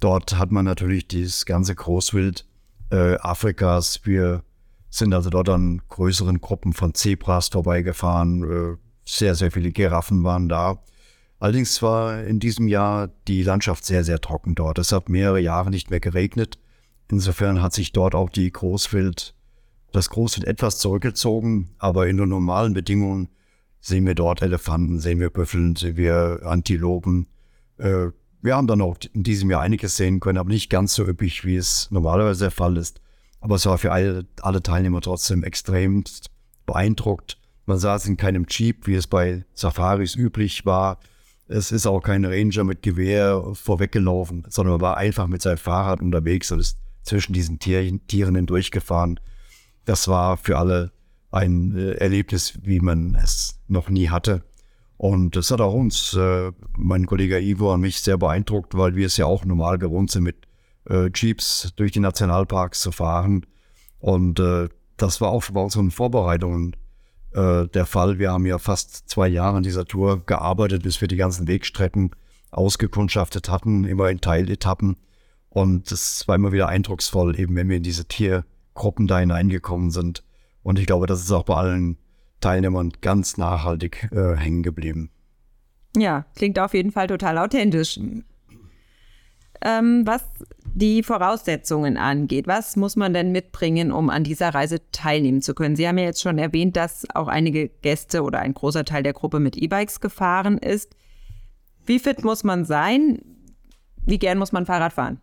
dort 0.00 0.38
hat 0.38 0.52
man 0.52 0.64
natürlich 0.64 1.08
dieses 1.08 1.46
ganze 1.46 1.74
Großwild 1.74 2.46
äh, 2.90 3.16
Afrikas. 3.16 4.00
Wir 4.04 4.42
sind 4.90 5.14
also 5.14 5.30
dort 5.30 5.48
an 5.48 5.82
größeren 5.88 6.40
Gruppen 6.40 6.72
von 6.72 6.94
Zebras 6.94 7.48
vorbeigefahren. 7.48 8.42
Äh, 8.42 8.76
sehr, 9.04 9.34
sehr 9.34 9.50
viele 9.50 9.72
Giraffen 9.72 10.24
waren 10.24 10.48
da. 10.48 10.82
Allerdings 11.40 11.80
war 11.80 12.22
in 12.22 12.38
diesem 12.38 12.68
Jahr 12.68 13.08
die 13.26 13.42
Landschaft 13.42 13.86
sehr, 13.86 14.04
sehr 14.04 14.20
trocken 14.20 14.54
dort. 14.54 14.78
Es 14.78 14.92
hat 14.92 15.08
mehrere 15.08 15.40
Jahre 15.40 15.70
nicht 15.70 15.90
mehr 15.90 16.00
geregnet. 16.00 16.58
insofern 17.10 17.60
hat 17.60 17.72
sich 17.72 17.92
dort 17.92 18.14
auch 18.14 18.30
die 18.30 18.52
Großwild, 18.52 19.34
das 19.90 20.10
Großwild 20.10 20.46
etwas 20.46 20.78
zurückgezogen, 20.78 21.70
aber 21.78 22.06
in 22.06 22.18
den 22.18 22.28
normalen 22.28 22.74
Bedingungen 22.74 23.30
sehen 23.80 24.06
wir 24.06 24.14
dort 24.14 24.42
Elefanten, 24.42 25.00
sehen 25.00 25.18
wir 25.18 25.30
Büffeln, 25.30 25.74
sehen 25.74 25.96
wir 25.96 26.42
Antilopen. 26.44 27.26
Äh, 27.78 28.08
wir 28.42 28.54
haben 28.54 28.66
dann 28.66 28.82
auch 28.82 28.96
in 29.12 29.22
diesem 29.22 29.50
Jahr 29.50 29.62
einiges 29.62 29.96
sehen 29.96 30.20
können, 30.20 30.38
aber 30.38 30.50
nicht 30.50 30.70
ganz 30.70 30.94
so 30.94 31.04
üppig, 31.06 31.44
wie 31.44 31.56
es 31.56 31.90
normalerweise 31.90 32.44
der 32.44 32.50
Fall 32.50 32.76
ist. 32.76 33.00
Aber 33.40 33.56
es 33.56 33.66
war 33.66 33.78
für 33.78 33.92
alle, 33.92 34.26
alle 34.42 34.62
Teilnehmer 34.62 35.00
trotzdem 35.00 35.42
extrem 35.42 36.04
beeindruckt. 36.66 37.38
Man 37.64 37.78
saß 37.78 38.06
in 38.06 38.18
keinem 38.18 38.46
Jeep, 38.48 38.86
wie 38.86 38.94
es 38.94 39.06
bei 39.06 39.44
Safaris 39.54 40.14
üblich 40.14 40.66
war. 40.66 40.98
Es 41.52 41.72
ist 41.72 41.84
auch 41.84 42.00
kein 42.00 42.24
Ranger 42.24 42.62
mit 42.62 42.80
Gewehr 42.80 43.42
vorweggelaufen, 43.54 44.44
sondern 44.48 44.74
man 44.74 44.80
war 44.82 44.96
einfach 44.98 45.26
mit 45.26 45.42
seinem 45.42 45.58
Fahrrad 45.58 46.00
unterwegs 46.00 46.52
und 46.52 46.60
ist 46.60 46.78
zwischen 47.02 47.32
diesen 47.32 47.58
Tier 47.58 47.98
Tieren 48.06 48.36
hindurchgefahren. 48.36 49.18
Das 49.84 50.06
war 50.06 50.36
für 50.36 50.58
alle 50.58 50.92
ein 51.32 51.76
äh, 51.76 51.94
Erlebnis, 51.94 52.56
wie 52.62 52.78
man 52.78 53.16
es 53.16 53.58
noch 53.66 53.88
nie 53.88 54.10
hatte. 54.10 54.44
Und 54.96 55.34
das 55.34 55.50
hat 55.50 55.60
auch 55.60 55.74
uns, 55.74 56.14
äh, 56.14 56.52
mein 56.76 57.06
Kollege 57.06 57.40
Ivo 57.40 57.74
und 57.74 57.80
mich 57.80 58.00
sehr 58.00 58.16
beeindruckt, 58.16 58.76
weil 58.76 58.94
wir 58.94 59.06
es 59.06 59.16
ja 59.16 59.26
auch 59.26 59.44
normal 59.44 59.78
gewohnt 59.78 60.12
sind, 60.12 60.22
mit 60.22 60.46
äh, 60.88 61.10
Jeeps 61.12 61.72
durch 61.74 61.90
die 61.90 61.98
Nationalparks 61.98 62.80
zu 62.80 62.92
fahren. 62.92 63.44
Und 63.98 64.38
äh, 64.38 64.68
das 64.96 65.20
war 65.20 65.30
auch 65.30 65.42
bei 65.50 65.60
unseren 65.60 65.90
Vorbereitungen 65.90 66.76
äh, 67.32 67.66
der 67.68 67.86
Fall. 67.86 68.18
Wir 68.18 68.32
haben 68.32 68.46
ja 68.46 68.58
fast 68.58 69.08
zwei 69.08 69.28
Jahre 69.28 69.58
an 69.58 69.62
dieser 69.62 69.84
Tour 69.84 70.24
gearbeitet, 70.26 70.82
bis 70.82 71.00
wir 71.00 71.08
die 71.08 71.16
ganzen 71.16 71.46
Wegstrecken 71.48 72.10
ausgekundschaftet 72.50 73.48
hatten, 73.48 73.84
immer 73.84 74.10
in 74.10 74.20
Teiletappen. 74.20 74.96
Und 75.48 75.90
es 75.90 76.26
war 76.28 76.36
immer 76.36 76.52
wieder 76.52 76.68
eindrucksvoll, 76.68 77.38
eben 77.38 77.56
wenn 77.56 77.68
wir 77.68 77.76
in 77.76 77.82
diese 77.82 78.06
Tiergruppen 78.06 79.06
da 79.06 79.18
hineingekommen 79.18 79.90
sind. 79.90 80.24
Und 80.62 80.78
ich 80.78 80.86
glaube, 80.86 81.06
das 81.06 81.20
ist 81.20 81.32
auch 81.32 81.44
bei 81.44 81.54
allen 81.54 81.98
Teilnehmern 82.40 82.92
ganz 83.00 83.36
nachhaltig 83.36 84.08
äh, 84.12 84.36
hängen 84.36 84.62
geblieben. 84.62 85.10
Ja, 85.96 86.26
klingt 86.36 86.58
auf 86.58 86.74
jeden 86.74 86.92
Fall 86.92 87.08
total 87.08 87.38
authentisch. 87.38 87.98
Ähm, 89.62 90.02
was 90.06 90.24
die 90.74 91.02
Voraussetzungen 91.02 91.96
angeht, 91.96 92.46
was 92.46 92.76
muss 92.76 92.96
man 92.96 93.12
denn 93.12 93.32
mitbringen, 93.32 93.92
um 93.92 94.10
an 94.10 94.24
dieser 94.24 94.50
Reise 94.54 94.80
teilnehmen 94.92 95.42
zu 95.42 95.54
können? 95.54 95.76
Sie 95.76 95.86
haben 95.86 95.98
ja 95.98 96.04
jetzt 96.04 96.22
schon 96.22 96.38
erwähnt, 96.38 96.76
dass 96.76 97.06
auch 97.14 97.28
einige 97.28 97.68
Gäste 97.68 98.22
oder 98.22 98.40
ein 98.40 98.54
großer 98.54 98.84
Teil 98.84 99.02
der 99.02 99.12
Gruppe 99.12 99.40
mit 99.40 99.56
E-Bikes 99.56 100.00
gefahren 100.00 100.58
ist. 100.58 100.94
Wie 101.86 101.98
fit 101.98 102.24
muss 102.24 102.44
man 102.44 102.64
sein? 102.64 103.20
Wie 104.04 104.18
gern 104.18 104.38
muss 104.38 104.52
man 104.52 104.66
Fahrrad 104.66 104.92
fahren? 104.92 105.20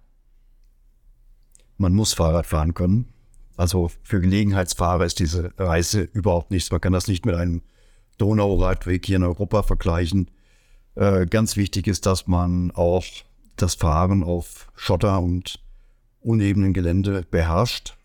Man 1.78 1.94
muss 1.94 2.14
Fahrrad 2.14 2.46
fahren 2.46 2.74
können. 2.74 3.14
Also 3.56 3.92
für 4.04 4.22
Gelegenheitsfahrer 4.22 5.06
ist 5.06 5.20
diese 5.20 5.52
Reise 5.58 6.02
überhaupt 6.02 6.52
nichts. 6.52 6.72
Man 6.72 6.82
kann 6.82 6.94
das 6.94 7.08
nicht 7.08 7.26
mit 7.26 7.36
einem 7.36 7.62
Donauradweg 8.18 9.06
hier 9.06 9.18
in 9.18 9.24
Europa 9.24 9.64
vergleichen. 9.64 10.30
Äh, 10.96 11.26
ganz 11.26 11.56
wichtig 11.56 11.88
ist, 11.88 12.06
dass 12.06 12.28
man 12.28 12.72
auch 12.72 13.04
das 13.58 13.76
Fahren 13.76 14.24
auf 14.24 14.72
Schotter 14.76 15.20
und 15.20 15.60
unebenen 16.22 16.74
Gelände 16.74 17.26
beherrscht. 17.30 17.98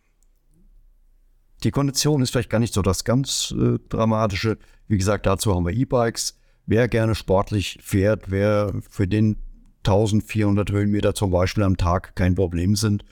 Die 1.64 1.70
Kondition 1.70 2.22
ist 2.22 2.30
vielleicht 2.30 2.50
gar 2.50 2.58
nicht 2.58 2.74
so 2.74 2.82
das 2.82 3.04
ganz 3.04 3.54
äh, 3.56 3.78
Dramatische. 3.88 4.58
Wie 4.88 4.98
gesagt, 4.98 5.26
dazu 5.26 5.54
haben 5.54 5.64
wir 5.64 5.72
E-Bikes. 5.72 6.38
Wer 6.66 6.88
gerne 6.88 7.14
sportlich 7.14 7.78
fährt, 7.82 8.30
wer 8.30 8.72
für 8.88 9.06
den 9.06 9.36
1400 9.84 10.70
Höhenmeter 10.70 11.14
zum 11.14 11.30
Beispiel 11.30 11.64
am 11.64 11.76
Tag 11.76 12.14
kein 12.14 12.34
Problem 12.34 12.76
sind, 12.76 13.04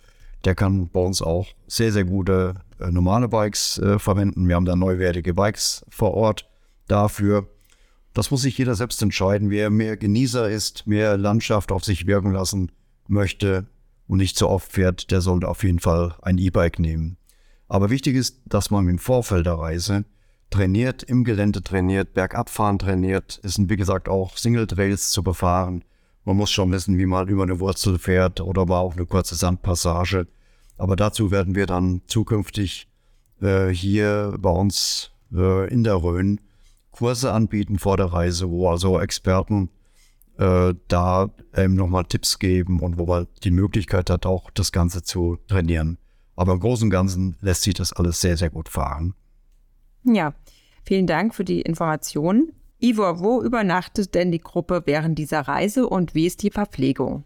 der 0.44 0.54
kann 0.54 0.88
bei 0.88 1.00
uns 1.00 1.20
auch 1.20 1.49
sehr, 1.66 1.92
sehr 1.92 2.04
gute 2.04 2.54
äh, 2.78 2.90
normale 2.90 3.28
Bikes 3.28 3.78
äh, 3.78 3.99
verwenden. 3.99 4.49
Wir 4.49 4.56
haben 4.56 4.64
da 4.64 4.76
neuwertige 4.76 5.35
Bikes 5.35 5.85
vor 5.88 6.14
Ort 6.14 6.49
dafür. 6.88 7.49
Das 8.20 8.30
muss 8.30 8.42
sich 8.42 8.58
jeder 8.58 8.74
selbst 8.74 9.00
entscheiden. 9.00 9.48
Wer 9.48 9.70
mehr 9.70 9.96
Genießer 9.96 10.50
ist, 10.50 10.86
mehr 10.86 11.16
Landschaft 11.16 11.72
auf 11.72 11.84
sich 11.84 12.06
wirken 12.06 12.32
lassen 12.32 12.70
möchte 13.08 13.64
und 14.08 14.18
nicht 14.18 14.36
so 14.36 14.50
oft 14.50 14.70
fährt, 14.70 15.10
der 15.10 15.22
sollte 15.22 15.48
auf 15.48 15.64
jeden 15.64 15.78
Fall 15.78 16.14
ein 16.20 16.36
E-Bike 16.36 16.78
nehmen. 16.78 17.16
Aber 17.66 17.88
wichtig 17.88 18.16
ist, 18.16 18.42
dass 18.44 18.70
man 18.70 18.86
im 18.90 18.98
Vorfeld 18.98 19.46
der 19.46 19.54
Reise 19.54 20.04
trainiert, 20.50 21.02
im 21.02 21.24
Gelände 21.24 21.62
trainiert, 21.62 22.12
Bergabfahren 22.12 22.78
trainiert. 22.78 23.40
Es 23.42 23.54
sind 23.54 23.70
wie 23.70 23.76
gesagt 23.76 24.06
auch 24.06 24.36
Single 24.36 24.66
Trails 24.66 25.12
zu 25.12 25.22
befahren. 25.22 25.82
Man 26.26 26.36
muss 26.36 26.50
schon 26.50 26.70
wissen, 26.72 26.98
wie 26.98 27.06
man 27.06 27.26
über 27.26 27.44
eine 27.44 27.58
Wurzel 27.58 27.98
fährt 27.98 28.42
oder 28.42 28.66
mal 28.66 28.80
auf 28.80 28.98
eine 28.98 29.06
kurze 29.06 29.34
Sandpassage. 29.34 30.26
Aber 30.76 30.94
dazu 30.94 31.30
werden 31.30 31.54
wir 31.54 31.64
dann 31.64 32.02
zukünftig 32.06 32.86
äh, 33.40 33.68
hier 33.68 34.36
bei 34.38 34.50
uns 34.50 35.10
äh, 35.32 35.72
in 35.72 35.84
der 35.84 35.94
Rhön 35.94 36.38
Kurse 36.90 37.32
anbieten 37.32 37.78
vor 37.78 37.97
der 37.97 38.06
Reise, 38.06 38.50
wo 38.50 38.68
also 38.68 39.00
Experten 39.00 39.70
äh, 40.38 40.75
da 40.88 41.30
eben 41.56 41.75
nochmal 41.75 42.04
Tipps 42.04 42.38
geben 42.38 42.80
und 42.80 42.99
wo 42.99 43.06
man 43.06 43.26
die 43.44 43.50
Möglichkeit 43.50 44.11
hat, 44.11 44.26
auch 44.26 44.50
das 44.50 44.73
Ganze 44.73 45.02
zu 45.02 45.38
trainieren. 45.47 45.99
Aber 46.37 46.52
im 46.52 46.61
Großen 46.61 46.87
und 46.87 46.90
Ganzen 46.90 47.37
lässt 47.40 47.62
sich 47.62 47.75
das 47.75 47.92
alles 47.92 48.20
sehr, 48.20 48.37
sehr 48.37 48.50
gut 48.50 48.68
fahren. 48.68 49.14
Ja, 50.04 50.35
vielen 50.85 51.06
Dank 51.06 51.35
für 51.35 51.44
die 51.44 51.61
Informationen. 51.61 52.52
Ivor, 52.78 53.20
wo 53.20 53.42
übernachtet 53.42 54.14
denn 54.14 54.32
die 54.32 54.40
Gruppe 54.40 54.82
während 54.87 55.18
dieser 55.18 55.40
Reise 55.42 55.87
und 55.87 56.14
wie 56.14 56.26
ist 56.26 56.42
die 56.42 56.50
Verpflegung? 56.50 57.25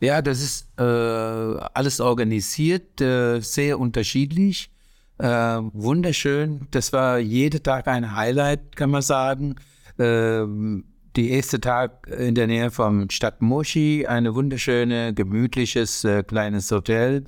Ja, 0.00 0.22
das 0.22 0.40
ist 0.40 0.68
äh, 0.78 0.82
alles 0.82 2.00
organisiert, 2.00 3.00
äh, 3.00 3.40
sehr 3.40 3.80
unterschiedlich. 3.80 4.70
Äh, 5.18 5.26
wunderschön. 5.72 6.68
Das 6.70 6.92
war 6.92 7.18
jeden 7.18 7.62
Tag 7.62 7.88
ein 7.88 8.14
Highlight, 8.14 8.76
kann 8.76 8.90
man 8.90 9.02
sagen. 9.02 9.56
Äh, 9.98 10.46
die 11.16 11.30
erste 11.30 11.60
Tag 11.60 12.06
in 12.06 12.36
der 12.36 12.46
Nähe 12.46 12.70
vom 12.70 13.10
Stadt 13.10 13.42
Moshi, 13.42 14.06
eine 14.06 14.36
wunderschöne, 14.36 15.12
gemütliches 15.14 16.04
äh, 16.04 16.22
kleines 16.22 16.70
Hotel 16.70 17.24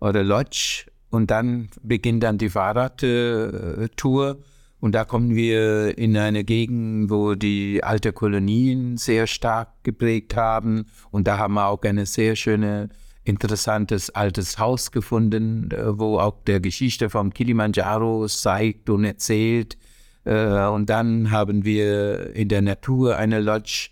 oder 0.00 0.22
Lodge. 0.22 0.84
Und 1.10 1.30
dann 1.30 1.70
beginnt 1.82 2.22
dann 2.22 2.36
die 2.38 2.50
Fahrradtour. 2.50 4.38
Und 4.80 4.94
da 4.94 5.04
kommen 5.04 5.34
wir 5.34 5.96
in 5.98 6.16
eine 6.16 6.44
Gegend, 6.44 7.10
wo 7.10 7.34
die 7.34 7.82
alte 7.82 8.12
Kolonien 8.12 8.96
sehr 8.96 9.26
stark 9.26 9.68
geprägt 9.82 10.36
haben. 10.36 10.86
Und 11.10 11.26
da 11.26 11.38
haben 11.38 11.54
wir 11.54 11.66
auch 11.66 11.82
eine 11.82 12.06
sehr 12.06 12.36
schöne, 12.36 12.88
interessantes 13.24 14.10
altes 14.10 14.58
Haus 14.58 14.90
gefunden, 14.90 15.70
äh, 15.70 15.98
wo 15.98 16.18
auch 16.18 16.42
der 16.44 16.60
Geschichte 16.60 17.10
vom 17.10 17.32
Kilimanjaro 17.32 18.26
zeigt 18.26 18.88
und 18.90 19.04
erzählt. 19.04 19.76
Äh, 20.24 20.66
und 20.66 20.88
dann 20.90 21.30
haben 21.30 21.64
wir 21.64 22.34
in 22.34 22.48
der 22.48 22.62
Natur 22.62 23.16
eine 23.16 23.40
Lodge, 23.40 23.90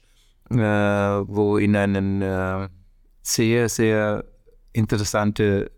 äh, 0.51 0.57
wo 0.57 1.59
in 1.59 1.77
einen 1.77 2.69
sehr, 3.23 3.69
sehr 3.69 4.25
interessante 4.73 5.71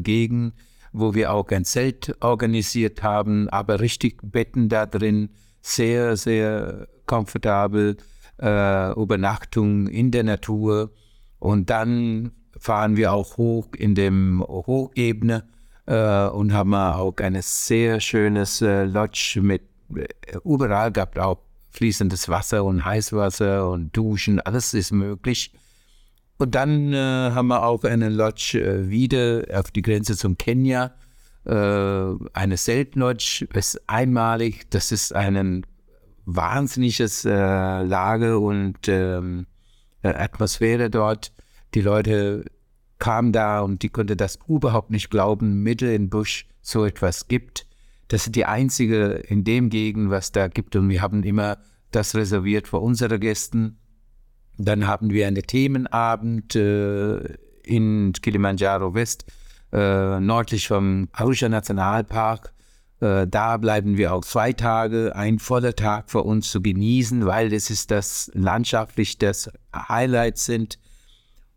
Gegend 0.00 0.54
wo 0.96 1.12
wir 1.12 1.32
auch 1.32 1.48
ein 1.48 1.64
Zelt 1.64 2.14
organisiert 2.20 3.02
haben, 3.02 3.48
aber 3.48 3.80
richtig 3.80 4.20
Betten 4.22 4.68
da 4.68 4.86
drin, 4.86 5.30
sehr, 5.60 6.16
sehr 6.16 6.86
komfortabel, 7.04 7.96
Übernachtung 8.38 9.88
in 9.88 10.12
der 10.12 10.22
Natur. 10.22 10.92
Und 11.40 11.68
dann 11.68 12.30
fahren 12.58 12.96
wir 12.96 13.12
auch 13.12 13.36
hoch 13.36 13.68
in 13.76 13.94
dem 13.94 14.42
Hochebene 14.42 15.44
äh, 15.86 16.26
und 16.26 16.52
haben 16.52 16.74
auch 16.74 17.16
ein 17.18 17.36
sehr 17.40 18.00
schönes 18.00 18.62
äh, 18.62 18.84
Lodge 18.84 19.40
mit, 19.42 19.62
äh, 19.94 20.06
überall 20.44 20.92
gab 20.92 21.18
auch 21.18 21.38
fließendes 21.70 22.28
Wasser 22.28 22.64
und 22.64 22.84
Heißwasser 22.84 23.68
und 23.68 23.96
Duschen, 23.96 24.40
alles 24.40 24.74
ist 24.74 24.92
möglich. 24.92 25.52
Und 26.38 26.54
dann 26.54 26.92
äh, 26.92 26.96
haben 26.96 27.48
wir 27.48 27.64
auch 27.64 27.84
eine 27.84 28.08
Lodge 28.08 28.60
äh, 28.60 28.88
wieder 28.88 29.44
auf 29.52 29.70
die 29.70 29.82
Grenze 29.82 30.16
zum 30.16 30.36
Kenia. 30.36 30.92
Äh, 31.44 31.52
eine 32.32 32.56
Seltenlodge 32.56 33.46
ist 33.54 33.88
einmalig. 33.88 34.70
Das 34.70 34.90
ist 34.90 35.14
ein 35.14 35.64
wahnsinniges 36.26 37.24
äh, 37.24 37.82
Lage 37.82 38.38
und 38.38 38.88
ähm, 38.88 39.46
äh, 40.02 40.08
Atmosphäre 40.08 40.90
dort. 40.90 41.32
Die 41.74 41.80
Leute 41.80 42.44
kamen 42.98 43.32
da 43.32 43.60
und 43.60 43.82
die 43.82 43.88
konnten 43.88 44.16
das 44.16 44.38
überhaupt 44.46 44.90
nicht 44.90 45.10
glauben, 45.10 45.62
mittel 45.62 45.92
im 45.92 46.08
Busch 46.08 46.46
so 46.62 46.84
etwas 46.84 47.28
gibt. 47.28 47.66
Das 48.08 48.26
ist 48.26 48.36
die 48.36 48.46
einzige 48.46 49.06
in 49.28 49.44
dem 49.44 49.70
Gegend, 49.70 50.10
was 50.10 50.32
da 50.32 50.48
gibt. 50.48 50.76
Und 50.76 50.88
wir 50.88 51.02
haben 51.02 51.22
immer 51.24 51.58
das 51.90 52.14
reserviert 52.14 52.68
für 52.68 52.78
unsere 52.78 53.18
Gästen. 53.18 53.78
Dann 54.56 54.86
haben 54.86 55.10
wir 55.10 55.26
einen 55.26 55.42
Themenabend 55.42 56.54
äh, 56.54 57.18
in 57.64 58.12
Kilimanjaro 58.12 58.94
West, 58.94 59.24
äh, 59.72 60.20
nördlich 60.20 60.68
vom 60.68 61.08
Arusha 61.12 61.48
Nationalpark. 61.48 62.54
Äh, 63.00 63.26
da 63.26 63.56
bleiben 63.56 63.96
wir 63.96 64.14
auch 64.14 64.24
zwei 64.24 64.52
Tage, 64.52 65.16
ein 65.16 65.40
voller 65.40 65.74
Tag 65.74 66.10
für 66.10 66.22
uns 66.22 66.50
zu 66.50 66.62
genießen, 66.62 67.26
weil 67.26 67.52
es 67.52 67.70
ist 67.70 67.90
das 67.90 68.30
landschaftlich 68.34 69.18
das 69.18 69.50
Highlight 69.74 70.38
sind. 70.38 70.78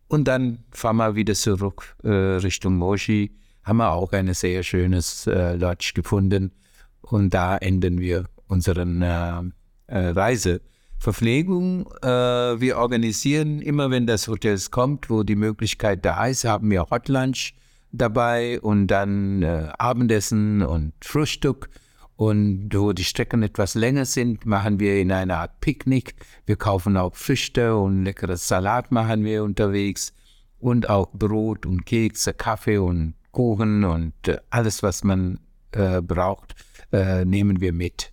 Und 0.08 0.24
dann 0.24 0.64
fahren 0.70 0.96
wir 0.96 1.14
wieder 1.14 1.34
zurück 1.34 1.96
äh, 2.02 2.08
Richtung 2.08 2.76
Moshi. 2.76 3.36
Haben 3.62 3.78
wir 3.78 3.92
auch 3.92 4.12
ein 4.12 4.32
sehr 4.34 4.62
schönes 4.62 5.26
äh, 5.26 5.54
Lodge 5.54 5.92
gefunden. 5.94 6.52
Und 7.02 7.34
da 7.34 7.56
enden 7.58 8.00
wir 8.00 8.24
unseren 8.46 9.02
äh, 9.02 9.42
äh 9.86 10.08
Reise. 10.10 10.60
Verpflegung, 11.00 11.86
äh, 12.02 12.08
wir 12.08 12.78
organisieren 12.78 13.62
immer, 13.62 13.90
wenn 13.90 14.06
das 14.06 14.26
Hotel 14.26 14.58
kommt, 14.70 15.08
wo 15.08 15.22
die 15.22 15.36
Möglichkeit 15.36 16.04
da 16.04 16.26
ist, 16.26 16.44
haben 16.44 16.70
wir 16.70 16.86
Hot 16.90 17.08
Lunch 17.08 17.54
dabei 17.92 18.60
und 18.60 18.88
dann 18.88 19.42
äh, 19.42 19.68
Abendessen 19.78 20.62
und 20.62 20.92
Frühstück. 21.00 21.68
Und 22.18 22.70
wo 22.74 22.92
die 22.92 23.04
Strecken 23.04 23.44
etwas 23.44 23.76
länger 23.76 24.04
sind, 24.04 24.44
machen 24.44 24.80
wir 24.80 25.00
in 25.00 25.12
einer 25.12 25.38
Art 25.38 25.60
Picknick. 25.60 26.16
Wir 26.46 26.56
kaufen 26.56 26.96
auch 26.96 27.14
Früchte 27.14 27.76
und 27.76 28.02
leckeres 28.04 28.48
Salat 28.48 28.90
machen 28.90 29.22
wir 29.22 29.44
unterwegs. 29.44 30.12
Und 30.58 30.90
auch 30.90 31.12
Brot 31.12 31.64
und 31.64 31.86
Kekse, 31.86 32.34
Kaffee 32.34 32.78
und 32.78 33.14
Kuchen 33.30 33.84
und 33.84 34.14
äh, 34.26 34.38
alles, 34.50 34.82
was 34.82 35.04
man 35.04 35.38
äh, 35.70 36.02
braucht, 36.02 36.56
äh, 36.90 37.24
nehmen 37.24 37.60
wir 37.60 37.72
mit. 37.72 38.12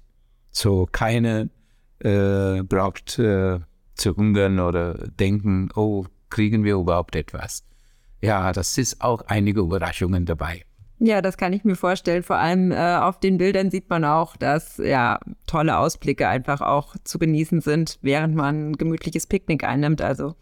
So 0.51 0.87
keine 0.91 1.49
äh, 1.97 2.61
braucht 2.61 3.17
äh, 3.17 3.59
zu 3.95 4.15
hungern 4.15 4.59
oder 4.59 4.93
denken, 5.19 5.69
oh, 5.73 6.05
kriegen 6.29 6.63
wir 6.63 6.75
überhaupt 6.75 7.15
etwas? 7.15 7.63
Ja, 8.21 8.53
das 8.53 8.77
ist 8.77 9.01
auch 9.01 9.21
einige 9.21 9.61
Überraschungen 9.61 10.27
dabei. 10.27 10.63
Ja, 10.99 11.21
das 11.21 11.37
kann 11.37 11.51
ich 11.51 11.65
mir 11.65 11.75
vorstellen. 11.75 12.23
Vor 12.23 12.37
allem 12.37 12.71
äh, 12.71 12.97
auf 12.97 13.19
den 13.19 13.37
Bildern 13.37 13.69
sieht 13.69 13.89
man 13.89 14.05
auch, 14.05 14.37
dass 14.37 14.77
ja 14.77 15.19
tolle 15.45 15.77
Ausblicke 15.77 16.27
einfach 16.27 16.61
auch 16.61 16.95
zu 17.03 17.19
genießen 17.19 17.61
sind, 17.61 17.99
während 18.01 18.35
man 18.35 18.71
ein 18.71 18.73
gemütliches 18.77 19.27
Picknick 19.27 19.63
einnimmt. 19.65 20.01
Also 20.01 20.35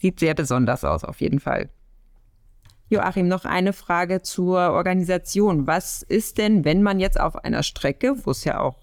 sieht 0.00 0.20
sehr 0.20 0.34
besonders 0.34 0.84
aus, 0.84 1.02
auf 1.02 1.20
jeden 1.20 1.40
Fall. 1.40 1.70
Joachim, 2.88 3.26
noch 3.26 3.44
eine 3.44 3.72
Frage 3.72 4.22
zur 4.22 4.70
Organisation. 4.70 5.66
Was 5.66 6.02
ist 6.02 6.38
denn, 6.38 6.64
wenn 6.64 6.82
man 6.84 7.00
jetzt 7.00 7.18
auf 7.18 7.44
einer 7.44 7.64
Strecke, 7.64 8.14
wo 8.24 8.30
es 8.30 8.44
ja 8.44 8.60
auch 8.60 8.78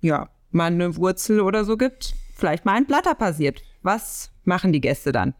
ja, 0.00 0.28
mal 0.50 0.66
eine 0.66 0.96
Wurzel 0.96 1.40
oder 1.40 1.64
so 1.64 1.76
gibt, 1.76 2.14
vielleicht 2.36 2.64
mal 2.64 2.74
ein 2.74 2.86
Blatter 2.86 3.16
passiert? 3.16 3.60
Was 3.82 4.30
machen 4.44 4.72
die 4.72 4.80
Gäste 4.80 5.10
dann? 5.10 5.34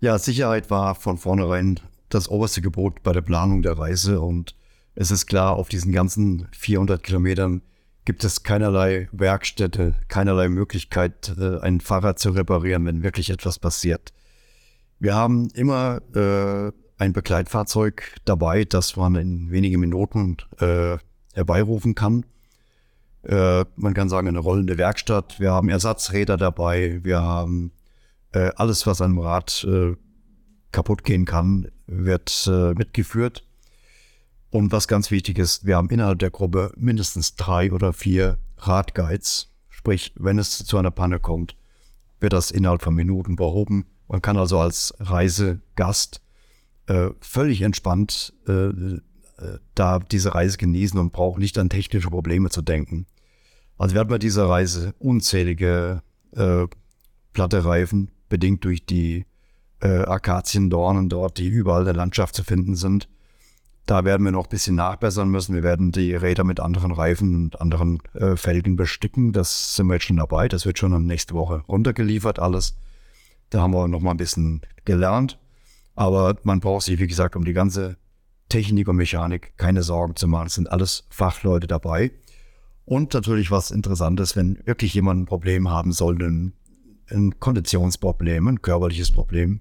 Ja, 0.00 0.18
Sicherheit 0.18 0.68
war 0.70 0.96
von 0.96 1.16
vornherein 1.16 1.78
das 2.10 2.28
oberste 2.28 2.60
Gebot 2.60 3.02
bei 3.02 3.12
der 3.12 3.22
Planung 3.22 3.62
der 3.62 3.78
Reise 3.78 4.20
und 4.20 4.54
es 4.94 5.10
ist 5.10 5.26
klar, 5.26 5.56
auf 5.56 5.68
diesen 5.68 5.92
ganzen 5.92 6.48
400 6.52 7.02
Kilometern 7.02 7.62
gibt 8.04 8.24
es 8.24 8.42
keinerlei 8.42 9.08
Werkstätte, 9.12 9.94
keinerlei 10.08 10.48
Möglichkeit, 10.48 11.34
äh, 11.38 11.60
ein 11.60 11.80
Fahrrad 11.80 12.18
zu 12.18 12.30
reparieren, 12.30 12.84
wenn 12.86 13.02
wirklich 13.02 13.30
etwas 13.30 13.58
passiert. 13.58 14.12
Wir 14.98 15.14
haben 15.14 15.48
immer 15.54 16.00
äh, 16.14 16.72
ein 16.98 17.12
Begleitfahrzeug 17.12 18.16
dabei, 18.24 18.64
das 18.64 18.96
man 18.96 19.14
in 19.14 19.50
wenigen 19.50 19.80
Minuten 19.80 20.36
äh, 20.58 20.98
herbeirufen 21.34 21.94
kann. 21.94 22.26
Äh, 23.22 23.64
man 23.76 23.94
kann 23.94 24.08
sagen, 24.08 24.28
eine 24.28 24.38
rollende 24.38 24.76
Werkstatt. 24.76 25.40
Wir 25.40 25.52
haben 25.52 25.68
Ersatzräder 25.68 26.36
dabei. 26.36 27.00
Wir 27.02 27.22
haben 27.22 27.72
äh, 28.32 28.50
alles, 28.56 28.86
was 28.86 29.00
einem 29.00 29.18
Rad 29.18 29.64
äh, 29.68 29.94
kaputt 30.72 31.04
gehen 31.04 31.24
kann, 31.24 31.70
wird 31.90 32.48
äh, 32.50 32.72
mitgeführt. 32.74 33.44
Und 34.50 34.72
was 34.72 34.88
ganz 34.88 35.10
wichtig 35.10 35.38
ist, 35.38 35.66
wir 35.66 35.76
haben 35.76 35.90
innerhalb 35.90 36.18
der 36.18 36.30
Gruppe 36.30 36.72
mindestens 36.76 37.36
drei 37.36 37.72
oder 37.72 37.92
vier 37.92 38.38
Radguides. 38.58 39.50
Sprich, 39.68 40.12
wenn 40.16 40.38
es 40.38 40.58
zu 40.58 40.76
einer 40.76 40.90
Panne 40.90 41.20
kommt, 41.20 41.56
wird 42.18 42.32
das 42.32 42.50
innerhalb 42.50 42.82
von 42.82 42.94
Minuten 42.94 43.36
behoben. 43.36 43.86
Man 44.08 44.22
kann 44.22 44.36
also 44.36 44.58
als 44.58 44.94
Reisegast 44.98 46.20
äh, 46.86 47.10
völlig 47.20 47.62
entspannt 47.62 48.32
äh, 48.48 48.52
äh, 49.40 49.58
da 49.74 50.00
diese 50.00 50.34
Reise 50.34 50.58
genießen 50.58 50.98
und 50.98 51.12
braucht 51.12 51.38
nicht 51.38 51.56
an 51.58 51.70
technische 51.70 52.10
Probleme 52.10 52.50
zu 52.50 52.62
denken. 52.62 53.06
Also 53.78 53.94
wir 53.94 54.00
hatten 54.00 54.10
bei 54.10 54.18
dieser 54.18 54.48
Reise 54.48 54.94
unzählige 54.98 56.02
äh, 56.32 56.66
platte 57.32 57.64
Reifen, 57.64 58.10
bedingt 58.28 58.64
durch 58.64 58.84
die 58.84 59.24
äh, 59.80 60.02
Akaziendornen 60.02 61.08
dort, 61.08 61.38
die 61.38 61.48
überall 61.48 61.80
in 61.80 61.86
der 61.86 61.94
Landschaft 61.94 62.34
zu 62.34 62.44
finden 62.44 62.76
sind. 62.76 63.08
Da 63.86 64.04
werden 64.04 64.24
wir 64.24 64.30
noch 64.30 64.44
ein 64.44 64.50
bisschen 64.50 64.76
nachbessern 64.76 65.30
müssen. 65.30 65.54
Wir 65.54 65.62
werden 65.62 65.90
die 65.90 66.14
Räder 66.14 66.44
mit 66.44 66.60
anderen 66.60 66.92
Reifen 66.92 67.34
und 67.34 67.60
anderen 67.60 67.98
äh, 68.14 68.36
Felgen 68.36 68.76
bestücken. 68.76 69.32
Das 69.32 69.74
sind 69.74 69.88
wir 69.88 69.94
jetzt 69.94 70.04
schon 70.04 70.18
dabei. 70.18 70.48
Das 70.48 70.64
wird 70.64 70.78
schon 70.78 71.06
nächste 71.06 71.34
Woche 71.34 71.64
runtergeliefert 71.68 72.38
alles. 72.38 72.76
Da 73.48 73.62
haben 73.62 73.72
wir 73.72 73.88
noch 73.88 74.00
mal 74.00 74.12
ein 74.12 74.16
bisschen 74.16 74.60
gelernt. 74.84 75.38
Aber 75.96 76.36
man 76.44 76.60
braucht 76.60 76.84
sich, 76.84 77.00
wie 77.00 77.08
gesagt, 77.08 77.34
um 77.34 77.44
die 77.44 77.52
ganze 77.52 77.96
Technik 78.48 78.88
und 78.88 78.96
Mechanik 78.96 79.56
keine 79.56 79.82
Sorgen 79.82 80.16
zu 80.16 80.28
machen. 80.28 80.46
Es 80.46 80.54
sind 80.54 80.70
alles 80.70 81.04
Fachleute 81.10 81.66
dabei. 81.66 82.12
Und 82.84 83.14
natürlich 83.14 83.50
was 83.50 83.70
Interessantes, 83.70 84.36
wenn 84.36 84.58
wirklich 84.66 84.94
jemand 84.94 85.22
ein 85.22 85.26
Problem 85.26 85.70
haben 85.70 85.92
sollte, 85.92 86.26
ein, 86.26 86.52
ein 87.10 87.38
Konditionsproblem, 87.38 88.46
ein 88.48 88.62
körperliches 88.62 89.10
Problem, 89.10 89.60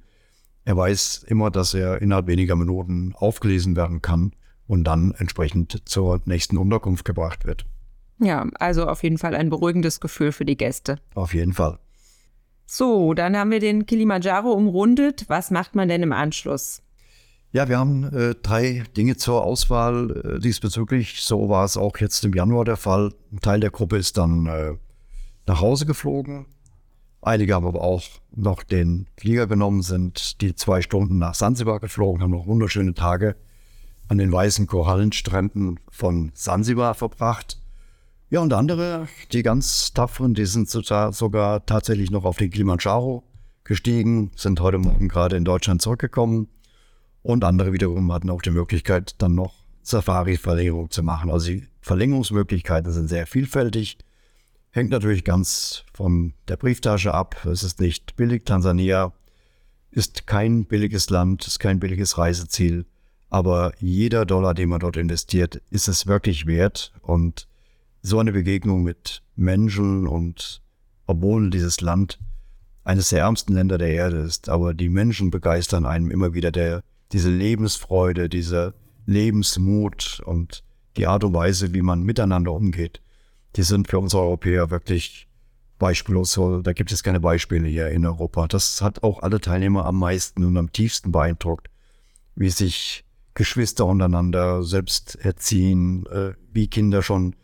er 0.69 0.77
weiß 0.77 1.23
immer, 1.25 1.49
dass 1.49 1.73
er 1.73 1.99
innerhalb 1.99 2.27
weniger 2.27 2.55
Minuten 2.55 3.15
aufgelesen 3.15 3.75
werden 3.75 4.03
kann 4.03 4.33
und 4.67 4.83
dann 4.83 5.15
entsprechend 5.17 5.81
zur 5.89 6.21
nächsten 6.25 6.59
Unterkunft 6.59 7.05
gebracht 7.05 7.43
wird. 7.43 7.65
Ja, 8.19 8.47
also 8.59 8.85
auf 8.85 9.01
jeden 9.01 9.17
Fall 9.17 9.33
ein 9.33 9.49
beruhigendes 9.49 9.99
Gefühl 9.99 10.31
für 10.31 10.45
die 10.45 10.57
Gäste. 10.57 10.99
Auf 11.15 11.33
jeden 11.33 11.53
Fall. 11.53 11.79
So, 12.67 13.15
dann 13.15 13.35
haben 13.35 13.49
wir 13.49 13.59
den 13.59 13.87
Kilimanjaro 13.87 14.51
umrundet. 14.51 15.25
Was 15.27 15.49
macht 15.49 15.73
man 15.73 15.87
denn 15.87 16.03
im 16.03 16.13
Anschluss? 16.13 16.83
Ja, 17.51 17.67
wir 17.67 17.79
haben 17.79 18.03
äh, 18.03 18.35
drei 18.35 18.83
Dinge 18.95 19.17
zur 19.17 19.43
Auswahl 19.43 20.35
äh, 20.35 20.39
diesbezüglich. 20.39 21.23
So 21.23 21.49
war 21.49 21.65
es 21.65 21.77
auch 21.77 21.97
jetzt 21.97 22.23
im 22.23 22.33
Januar 22.33 22.65
der 22.65 22.77
Fall. 22.77 23.11
Ein 23.31 23.39
Teil 23.39 23.59
der 23.59 23.71
Gruppe 23.71 23.97
ist 23.97 24.19
dann 24.19 24.45
äh, 24.45 24.73
nach 25.47 25.61
Hause 25.61 25.87
geflogen. 25.87 26.45
Einige 27.21 27.53
haben 27.53 27.65
aber 27.65 27.81
auch 27.81 28.03
noch 28.31 28.63
den 28.63 29.07
Flieger 29.17 29.47
genommen, 29.47 29.81
sind 29.81 30.41
die 30.41 30.55
zwei 30.55 30.81
Stunden 30.81 31.17
nach 31.17 31.35
Sansibar 31.35 31.79
geflogen, 31.79 32.21
haben 32.21 32.31
noch 32.31 32.47
wunderschöne 32.47 32.93
Tage 32.93 33.35
an 34.07 34.17
den 34.17 34.31
weißen 34.31 34.67
Korallenstränden 34.67 35.79
von 35.89 36.31
Sansibar 36.33 36.95
verbracht. 36.95 37.61
Ja, 38.29 38.41
und 38.41 38.53
andere, 38.53 39.07
die 39.31 39.43
ganz 39.43 39.93
tapferen, 39.93 40.33
die 40.33 40.45
sind 40.45 40.69
sogar 40.69 41.65
tatsächlich 41.65 42.11
noch 42.11 42.25
auf 42.25 42.37
den 42.37 42.51
Kilimanjaro 42.51 43.23
gestiegen, 43.63 44.31
sind 44.35 44.61
heute 44.61 44.77
Morgen 44.77 45.09
gerade 45.09 45.35
in 45.35 45.45
Deutschland 45.45 45.81
zurückgekommen. 45.81 46.47
Und 47.21 47.43
andere 47.43 47.73
wiederum 47.73 48.11
hatten 48.13 48.29
auch 48.29 48.41
die 48.41 48.51
Möglichkeit, 48.51 49.15
dann 49.17 49.35
noch 49.35 49.53
Safari-Verlängerung 49.83 50.89
zu 50.89 51.03
machen. 51.03 51.29
Also 51.29 51.47
die 51.47 51.67
Verlängerungsmöglichkeiten 51.81 52.91
sind 52.91 53.09
sehr 53.09 53.27
vielfältig. 53.27 53.97
Hängt 54.79 54.91
natürlich 54.91 55.25
ganz 55.25 55.83
von 55.93 56.31
der 56.47 56.55
Brieftasche 56.55 57.13
ab. 57.13 57.45
Es 57.45 57.63
ist 57.63 57.81
nicht 57.81 58.15
billig. 58.15 58.45
Tansania 58.45 59.11
ist 59.91 60.25
kein 60.25 60.63
billiges 60.63 61.09
Land, 61.09 61.45
ist 61.45 61.59
kein 61.59 61.81
billiges 61.81 62.17
Reiseziel. 62.17 62.85
Aber 63.29 63.73
jeder 63.79 64.25
Dollar, 64.25 64.53
den 64.53 64.69
man 64.69 64.79
dort 64.79 64.95
investiert, 64.95 65.61
ist 65.69 65.89
es 65.89 66.07
wirklich 66.07 66.45
wert. 66.45 66.93
Und 67.01 67.49
so 68.01 68.19
eine 68.19 68.31
Begegnung 68.31 68.81
mit 68.81 69.21
Menschen 69.35 70.07
und 70.07 70.61
obwohl 71.07 71.49
dieses 71.49 71.81
Land 71.81 72.17
eines 72.85 73.09
der 73.09 73.19
ärmsten 73.19 73.55
Länder 73.55 73.77
der 73.77 73.89
Erde 73.89 74.19
ist, 74.19 74.47
aber 74.47 74.73
die 74.73 74.87
Menschen 74.87 75.29
begeistern 75.29 75.85
einem 75.85 76.09
immer 76.09 76.33
wieder 76.33 76.53
der, 76.53 76.83
diese 77.11 77.29
Lebensfreude, 77.29 78.29
dieser 78.29 78.75
Lebensmut 79.05 80.21
und 80.23 80.63
die 80.95 81.05
Art 81.05 81.25
und 81.25 81.33
Weise, 81.33 81.73
wie 81.73 81.81
man 81.81 82.03
miteinander 82.03 82.53
umgeht 82.53 83.01
die 83.55 83.63
sind 83.63 83.87
für 83.87 83.99
uns 83.99 84.13
Europäer 84.13 84.69
wirklich 84.69 85.27
beispiellos. 85.79 86.39
Da 86.63 86.73
gibt 86.73 86.91
es 86.91 87.03
keine 87.03 87.19
Beispiele 87.19 87.67
hier 87.67 87.89
in 87.89 88.05
Europa. 88.05 88.47
Das 88.47 88.81
hat 88.81 89.03
auch 89.03 89.23
alle 89.23 89.41
Teilnehmer 89.41 89.85
am 89.85 89.97
meisten 89.97 90.43
und 90.43 90.57
am 90.57 90.71
tiefsten 90.71 91.11
beeindruckt, 91.11 91.69
wie 92.35 92.49
sich 92.49 93.05
Geschwister 93.33 93.85
untereinander 93.85 94.63
selbst 94.63 95.15
erziehen, 95.15 96.05
äh, 96.07 96.33
wie 96.51 96.67
Kinder 96.67 97.01
schon 97.01 97.35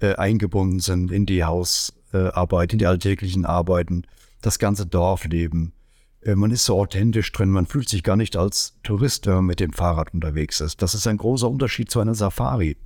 äh, 0.00 0.14
eingebunden 0.14 0.80
sind 0.80 1.10
in 1.10 1.26
die 1.26 1.44
Hausarbeit, 1.44 2.72
in 2.72 2.78
die 2.78 2.86
alltäglichen 2.86 3.44
Arbeiten, 3.44 4.06
das 4.42 4.58
ganze 4.58 4.86
Dorfleben. 4.86 5.72
Äh, 6.22 6.36
man 6.36 6.50
ist 6.50 6.64
so 6.64 6.78
authentisch 6.78 7.32
drin, 7.32 7.50
man 7.50 7.66
fühlt 7.66 7.88
sich 7.88 8.02
gar 8.02 8.16
nicht 8.16 8.36
als 8.36 8.78
Tourist, 8.82 9.26
wenn 9.26 9.34
man 9.34 9.46
mit 9.46 9.60
dem 9.60 9.72
Fahrrad 9.72 10.14
unterwegs 10.14 10.60
ist. 10.60 10.82
Das 10.82 10.94
ist 10.94 11.06
ein 11.06 11.16
großer 11.16 11.50
Unterschied 11.50 11.90
zu 11.90 12.00
einer 12.00 12.14
Safari. 12.14 12.76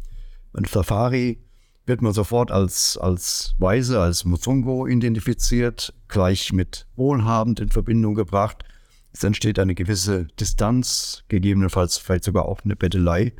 Ein 0.54 0.64
Safari 0.64 1.40
wird 1.86 2.02
man 2.02 2.12
sofort 2.12 2.50
als, 2.50 2.96
als 2.96 3.54
Weise, 3.58 4.00
als 4.00 4.24
Muzungo 4.24 4.86
identifiziert, 4.86 5.92
gleich 6.08 6.52
mit 6.52 6.86
wohlhabend 6.96 7.60
in 7.60 7.70
Verbindung 7.70 8.14
gebracht. 8.14 8.64
Es 9.12 9.22
entsteht 9.22 9.58
eine 9.58 9.74
gewisse 9.74 10.26
Distanz, 10.40 11.24
gegebenenfalls 11.28 11.98
vielleicht 11.98 12.24
sogar 12.24 12.46
auch 12.46 12.60
eine 12.64 12.76
Bettelei. 12.76 13.32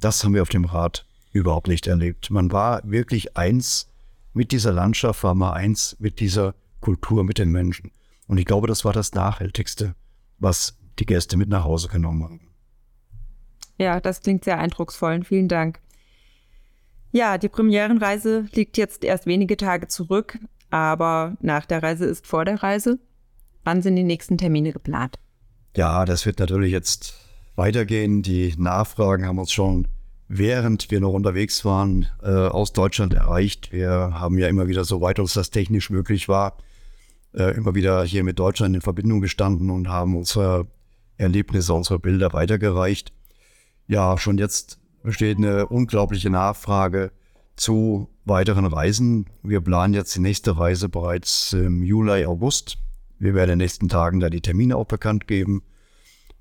Das 0.00 0.24
haben 0.24 0.34
wir 0.34 0.42
auf 0.42 0.48
dem 0.48 0.64
Rad 0.64 1.06
überhaupt 1.32 1.68
nicht 1.68 1.86
erlebt. 1.86 2.30
Man 2.30 2.52
war 2.52 2.82
wirklich 2.84 3.36
eins 3.36 3.88
mit 4.34 4.52
dieser 4.52 4.72
Landschaft, 4.72 5.22
war 5.22 5.34
mal 5.34 5.52
eins 5.52 5.96
mit 5.98 6.20
dieser 6.20 6.54
Kultur, 6.80 7.24
mit 7.24 7.38
den 7.38 7.50
Menschen. 7.50 7.92
Und 8.26 8.38
ich 8.38 8.44
glaube, 8.44 8.66
das 8.66 8.84
war 8.84 8.92
das 8.92 9.12
Nachhaltigste 9.14 9.94
was 10.38 10.76
die 10.98 11.06
Gäste 11.06 11.36
mit 11.36 11.48
nach 11.48 11.64
Hause 11.64 11.88
genommen 11.88 12.22
haben. 12.24 12.40
Ja, 13.76 14.00
das 14.00 14.20
klingt 14.20 14.44
sehr 14.44 14.58
eindrucksvoll. 14.58 15.22
Vielen 15.24 15.48
Dank. 15.48 15.80
Ja, 17.18 17.36
die 17.36 17.48
Premierenreise 17.48 18.46
liegt 18.52 18.76
jetzt 18.76 19.02
erst 19.02 19.26
wenige 19.26 19.56
Tage 19.56 19.88
zurück, 19.88 20.38
aber 20.70 21.36
nach 21.40 21.66
der 21.66 21.82
Reise 21.82 22.04
ist 22.04 22.28
vor 22.28 22.44
der 22.44 22.62
Reise. 22.62 23.00
Wann 23.64 23.82
sind 23.82 23.96
die 23.96 24.04
nächsten 24.04 24.38
Termine 24.38 24.72
geplant? 24.72 25.16
Ja, 25.76 26.04
das 26.04 26.26
wird 26.26 26.38
natürlich 26.38 26.70
jetzt 26.70 27.14
weitergehen. 27.56 28.22
Die 28.22 28.54
Nachfragen 28.56 29.26
haben 29.26 29.40
uns 29.40 29.50
schon, 29.50 29.88
während 30.28 30.92
wir 30.92 31.00
noch 31.00 31.12
unterwegs 31.12 31.64
waren, 31.64 32.06
äh, 32.22 32.28
aus 32.28 32.72
Deutschland 32.72 33.14
erreicht. 33.14 33.72
Wir 33.72 33.90
haben 33.90 34.38
ja 34.38 34.46
immer 34.46 34.68
wieder, 34.68 34.84
soweit 34.84 35.18
uns 35.18 35.34
das 35.34 35.50
technisch 35.50 35.90
möglich 35.90 36.28
war, 36.28 36.56
äh, 37.34 37.52
immer 37.56 37.74
wieder 37.74 38.04
hier 38.04 38.22
mit 38.22 38.38
Deutschland 38.38 38.76
in 38.76 38.80
Verbindung 38.80 39.20
gestanden 39.20 39.70
und 39.70 39.88
haben 39.88 40.16
unsere 40.16 40.68
Erlebnisse, 41.16 41.74
unsere 41.74 41.98
Bilder 41.98 42.32
weitergereicht. 42.32 43.12
Ja, 43.88 44.16
schon 44.18 44.38
jetzt 44.38 44.78
besteht 45.08 45.38
eine 45.38 45.66
unglaubliche 45.68 46.28
Nachfrage 46.28 47.12
zu 47.56 48.10
weiteren 48.26 48.66
Reisen. 48.66 49.24
Wir 49.42 49.62
planen 49.62 49.94
jetzt 49.94 50.14
die 50.14 50.20
nächste 50.20 50.58
Reise 50.58 50.90
bereits 50.90 51.54
im 51.54 51.82
Juli, 51.82 52.26
August. 52.26 52.76
Wir 53.18 53.32
werden 53.32 53.52
in 53.52 53.58
den 53.58 53.64
nächsten 53.64 53.88
Tagen 53.88 54.20
da 54.20 54.28
die 54.28 54.42
Termine 54.42 54.76
auch 54.76 54.84
bekannt 54.84 55.26
geben. 55.26 55.62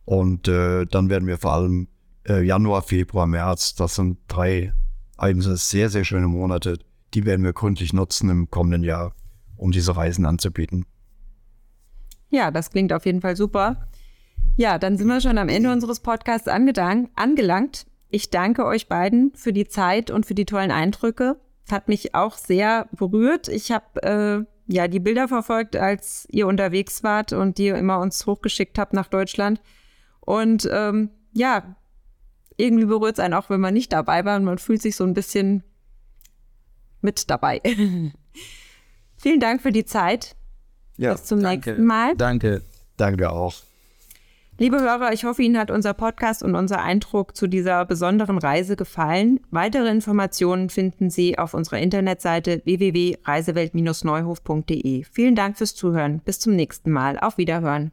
Und 0.03 0.49
äh, 0.49 0.85
dann 0.85 1.09
werden 1.09 1.29
wir 1.29 1.37
vor 1.37 1.53
allem 1.53 1.87
äh, 2.27 2.41
Januar, 2.41 2.81
Februar, 2.81 3.25
März, 3.25 3.75
das 3.75 3.95
sind 3.95 4.17
drei 4.27 4.73
eigentlich 5.15 5.61
sehr, 5.61 5.89
sehr 5.89 6.03
schöne 6.03 6.27
Monate, 6.27 6.77
die 7.13 7.23
werden 7.23 7.45
wir 7.45 7.53
gründlich 7.53 7.93
nutzen 7.93 8.29
im 8.29 8.51
kommenden 8.51 8.83
Jahr, 8.83 9.15
um 9.55 9.71
diese 9.71 9.95
Reisen 9.95 10.25
anzubieten. 10.25 10.85
Ja, 12.29 12.51
das 12.51 12.69
klingt 12.71 12.91
auf 12.91 13.05
jeden 13.05 13.21
Fall 13.21 13.37
super. 13.37 13.87
Ja, 14.57 14.77
dann 14.77 14.97
sind 14.97 15.07
wir 15.07 15.21
schon 15.21 15.37
am 15.37 15.47
Ende 15.47 15.71
unseres 15.71 16.01
Podcasts 16.01 16.49
angelangt. 16.49 17.87
Ich 18.09 18.29
danke 18.29 18.65
euch 18.65 18.87
beiden 18.87 19.33
für 19.35 19.53
die 19.53 19.67
Zeit 19.67 20.11
und 20.11 20.25
für 20.25 20.35
die 20.35 20.45
tollen 20.45 20.71
Eindrücke. 20.71 21.39
Hat 21.69 21.89
mich 21.89 22.15
auch 22.15 22.37
sehr 22.37 22.87
berührt. 22.91 23.49
Ich 23.49 23.71
habe 23.71 24.03
äh, 24.03 24.73
ja 24.73 24.87
die 24.87 24.99
Bilder 24.99 25.27
verfolgt, 25.27 25.75
als 25.75 26.27
ihr 26.29 26.47
unterwegs 26.47 27.03
wart 27.03 27.33
und 27.33 27.57
die 27.57 27.67
ihr 27.67 27.77
immer 27.77 27.99
uns 27.99 28.25
hochgeschickt 28.25 28.79
habt 28.79 28.93
nach 28.93 29.07
Deutschland. 29.07 29.61
Und 30.21 30.67
ähm, 30.71 31.09
ja, 31.33 31.75
irgendwie 32.57 32.85
berührt 32.85 33.13
es 33.17 33.19
einen 33.19 33.33
auch, 33.33 33.49
wenn 33.49 33.59
man 33.59 33.73
nicht 33.73 33.93
dabei 33.93 34.25
war 34.25 34.37
und 34.37 34.45
man 34.45 34.57
fühlt 34.57 34.81
sich 34.81 34.95
so 34.95 35.03
ein 35.03 35.13
bisschen 35.13 35.63
mit 37.01 37.29
dabei. 37.29 37.61
Vielen 39.17 39.39
Dank 39.39 39.61
für 39.61 39.71
die 39.71 39.85
Zeit. 39.85 40.35
Ja, 40.97 41.13
Bis 41.13 41.25
zum 41.25 41.41
danke, 41.41 41.71
nächsten 41.71 41.85
Mal. 41.85 42.15
Danke. 42.15 42.61
Danke 42.97 43.29
auch. 43.29 43.55
Liebe 44.59 44.81
Hörer, 44.81 45.13
ich 45.13 45.23
hoffe, 45.23 45.43
Ihnen 45.43 45.59
hat 45.59 45.69
unser 45.69 45.93
Podcast 45.93 46.41
und 46.41 46.55
unser 46.55 46.81
Eindruck 46.81 47.35
zu 47.35 47.45
dieser 47.45 47.85
besonderen 47.85 48.39
Reise 48.39 48.75
gefallen. 48.75 49.39
Weitere 49.51 49.87
Informationen 49.87 50.71
finden 50.71 51.11
Sie 51.11 51.37
auf 51.37 51.53
unserer 51.53 51.77
Internetseite 51.77 52.63
www.reisewelt-neuhof.de. 52.65 55.03
Vielen 55.03 55.35
Dank 55.35 55.59
fürs 55.59 55.75
Zuhören. 55.75 56.21
Bis 56.25 56.39
zum 56.39 56.55
nächsten 56.55 56.89
Mal. 56.89 57.19
Auf 57.19 57.37
Wiederhören. 57.37 57.91